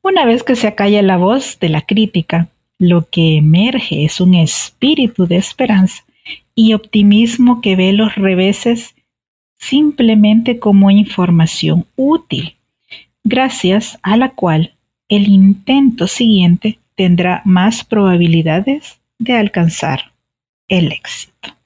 Una 0.00 0.24
vez 0.24 0.44
que 0.44 0.54
se 0.54 0.68
acalla 0.68 1.02
la 1.02 1.16
voz 1.16 1.58
de 1.58 1.70
la 1.70 1.82
crítica, 1.82 2.48
lo 2.78 3.08
que 3.10 3.36
emerge 3.36 4.04
es 4.04 4.20
un 4.20 4.34
espíritu 4.34 5.26
de 5.26 5.36
esperanza 5.36 6.04
y 6.54 6.72
optimismo 6.72 7.60
que 7.60 7.74
ve 7.74 7.92
los 7.92 8.14
reveses 8.14 8.94
simplemente 9.68 10.58
como 10.58 10.90
información 10.90 11.86
útil, 11.96 12.56
gracias 13.22 13.98
a 14.02 14.16
la 14.16 14.30
cual 14.30 14.74
el 15.08 15.28
intento 15.28 16.06
siguiente 16.06 16.78
tendrá 16.94 17.40
más 17.44 17.84
probabilidades 17.84 19.00
de 19.18 19.34
alcanzar 19.34 20.12
el 20.68 20.92
éxito. 20.92 21.56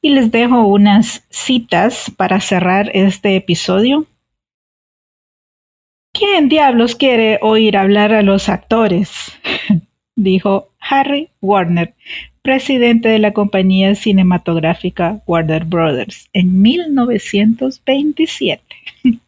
Y 0.00 0.10
les 0.10 0.30
dejo 0.30 0.66
unas 0.66 1.24
citas 1.30 2.12
para 2.16 2.40
cerrar 2.40 2.90
este 2.94 3.34
episodio. 3.34 4.06
¿Quién 6.12 6.48
diablos 6.48 6.94
quiere 6.94 7.38
oír 7.42 7.76
hablar 7.76 8.12
a 8.12 8.22
los 8.22 8.48
actores? 8.48 9.32
dijo 10.16 10.70
Harry 10.78 11.30
Warner, 11.40 11.94
presidente 12.48 13.10
de 13.10 13.18
la 13.18 13.34
compañía 13.34 13.94
cinematográfica 13.94 15.20
Warner 15.26 15.66
Brothers 15.66 16.30
en 16.32 16.62
1927. 16.62 18.62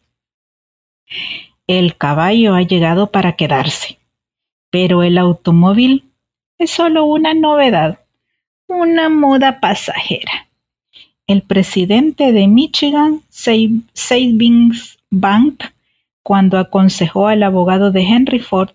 El 1.67 1.95
caballo 1.97 2.55
ha 2.55 2.63
llegado 2.63 3.11
para 3.11 3.33
quedarse, 3.33 3.99
pero 4.71 5.03
el 5.03 5.19
automóvil 5.19 6.05
es 6.57 6.71
solo 6.71 7.05
una 7.05 7.35
novedad 7.35 7.99
una 8.67 9.09
moda 9.09 9.59
pasajera. 9.59 10.47
El 11.27 11.43
presidente 11.43 12.31
de 12.31 12.47
Michigan 12.47 13.21
Savings 13.29 14.97
Bank, 15.11 15.65
cuando 16.23 16.57
aconsejó 16.57 17.27
al 17.27 17.43
abogado 17.43 17.91
de 17.91 18.01
Henry 18.01 18.39
Ford 18.39 18.71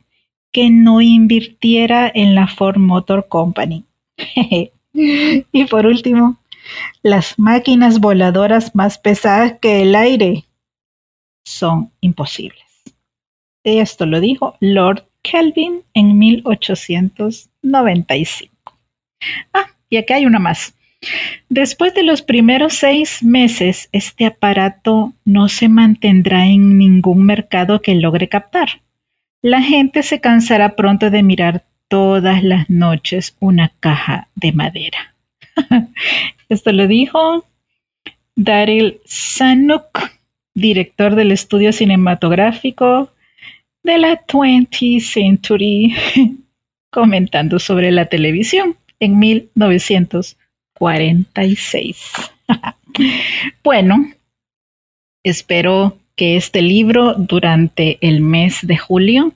que 0.53 0.71
no 0.71 1.01
invirtiera 1.01 2.09
en 2.15 2.37
la 2.37 2.47
Ford 2.47 2.77
Motor 2.77 3.27
Company. 3.27 3.83
y 4.93 5.65
por 5.67 5.87
último, 5.87 6.39
las 7.03 7.39
máquinas 7.39 8.01
voladoras 8.01 8.75
más 8.75 8.99
pesadas 8.99 9.55
que 9.61 9.83
el 9.83 9.95
aire 9.95 10.45
son 11.45 11.93
imposibles. 12.01 12.65
Esto 13.63 14.07
lo 14.07 14.21
dijo 14.21 14.57
Lord 14.61 15.05
Kelvin 15.23 15.83
en 15.95 16.19
1895. 16.19 18.53
Ah, 19.53 19.67
y 19.91 19.97
aquí 19.97 20.13
hay 20.13 20.27
una 20.27 20.39
más. 20.39 20.75
Después 21.49 21.95
de 21.95 22.03
los 22.03 22.23
primeros 22.23 22.75
seis 22.75 23.23
meses, 23.23 23.89
este 23.93 24.27
aparato 24.27 25.13
no 25.25 25.49
se 25.49 25.69
mantendrá 25.69 26.47
en 26.47 26.79
ningún 26.79 27.25
mercado 27.25 27.83
que 27.83 27.95
logre 27.95 28.29
captar. 28.29 28.81
La 29.43 29.63
gente 29.63 30.03
se 30.03 30.21
cansará 30.21 30.75
pronto 30.75 31.11
de 31.11 31.23
mirar 31.23 31.65
todas 31.89 32.43
las 32.43 32.71
noches 32.71 33.37
una 33.41 33.73
caja 33.81 34.29
de 34.35 34.53
madera. 34.53 35.15
Esto 36.49 36.73
lo 36.73 36.87
dijo 36.87 37.45
Daryl 38.35 39.01
Sanuk, 39.05 40.11
director 40.55 41.15
del 41.15 41.33
estudio 41.33 41.71
cinematográfico 41.73 43.11
de 43.83 43.99
la 43.99 44.25
20th 44.27 45.01
Century, 45.01 45.95
comentando 46.91 47.59
sobre 47.59 47.91
la 47.93 48.07
televisión 48.07 48.77
en 49.01 49.19
1946. 49.19 52.13
bueno, 53.65 54.13
espero 55.23 55.99
que 56.17 56.37
este 56.37 56.61
libro 56.63 57.15
durante 57.15 57.99
el 58.01 58.21
mes 58.21 58.67
de 58.67 58.77
julio 58.77 59.33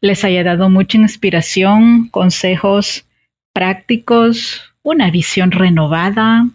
les 0.00 0.24
haya 0.24 0.44
dado 0.44 0.70
mucha 0.70 0.98
inspiración, 0.98 2.08
consejos 2.08 3.04
prácticos, 3.52 4.62
una 4.82 5.10
visión 5.10 5.50
renovada, 5.50 6.48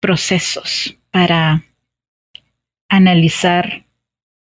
procesos 0.00 0.96
para 1.10 1.64
analizar, 2.88 3.84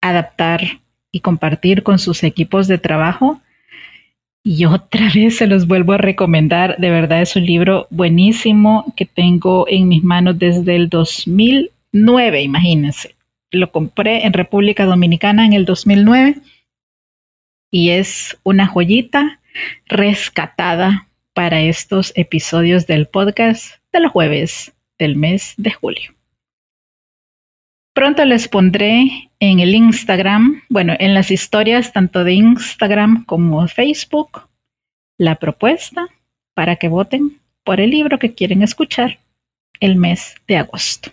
adaptar 0.01 0.81
y 1.11 1.21
compartir 1.21 1.83
con 1.83 1.99
sus 1.99 2.23
equipos 2.23 2.67
de 2.67 2.77
trabajo 2.77 3.41
y 4.43 4.65
otra 4.65 5.09
vez 5.15 5.37
se 5.37 5.47
los 5.47 5.67
vuelvo 5.67 5.93
a 5.93 5.97
recomendar. 5.97 6.77
De 6.77 6.89
verdad 6.89 7.21
es 7.21 7.35
un 7.35 7.45
libro 7.45 7.87
buenísimo 7.89 8.93
que 8.95 9.05
tengo 9.05 9.65
en 9.69 9.87
mis 9.87 10.03
manos 10.03 10.37
desde 10.37 10.75
el 10.75 10.89
2009, 10.89 12.41
imagínense. 12.41 13.15
Lo 13.51 13.71
compré 13.71 14.25
en 14.25 14.33
República 14.33 14.85
Dominicana 14.85 15.45
en 15.45 15.53
el 15.53 15.65
2009 15.65 16.35
y 17.71 17.91
es 17.91 18.37
una 18.43 18.67
joyita 18.67 19.39
rescatada 19.87 21.07
para 21.33 21.61
estos 21.61 22.13
episodios 22.15 22.87
del 22.87 23.07
podcast 23.07 23.75
de 23.91 23.99
los 23.99 24.11
jueves 24.11 24.73
del 24.97 25.15
mes 25.15 25.53
de 25.57 25.71
julio. 25.71 26.15
Pronto 27.93 28.25
les 28.25 28.47
pondré 28.47 29.29
en 29.39 29.59
el 29.59 29.73
Instagram, 29.73 30.63
bueno, 30.69 30.95
en 30.99 31.13
las 31.13 31.31
historias 31.31 31.93
tanto 31.93 32.23
de 32.23 32.33
Instagram 32.33 33.23
como 33.25 33.65
Facebook, 33.67 34.49
la 35.17 35.35
propuesta 35.35 36.07
para 36.53 36.75
que 36.75 36.89
voten 36.89 37.39
por 37.63 37.79
el 37.79 37.91
libro 37.91 38.19
que 38.19 38.33
quieren 38.33 38.63
escuchar 38.63 39.19
el 39.79 39.95
mes 39.95 40.35
de 40.47 40.57
agosto. 40.57 41.11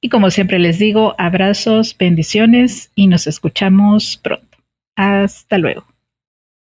Y 0.00 0.08
como 0.08 0.30
siempre 0.30 0.58
les 0.58 0.78
digo, 0.78 1.14
abrazos, 1.18 1.96
bendiciones 1.96 2.90
y 2.94 3.06
nos 3.06 3.26
escuchamos 3.26 4.18
pronto. 4.22 4.49
Hasta 5.00 5.56
luego. 5.56 5.86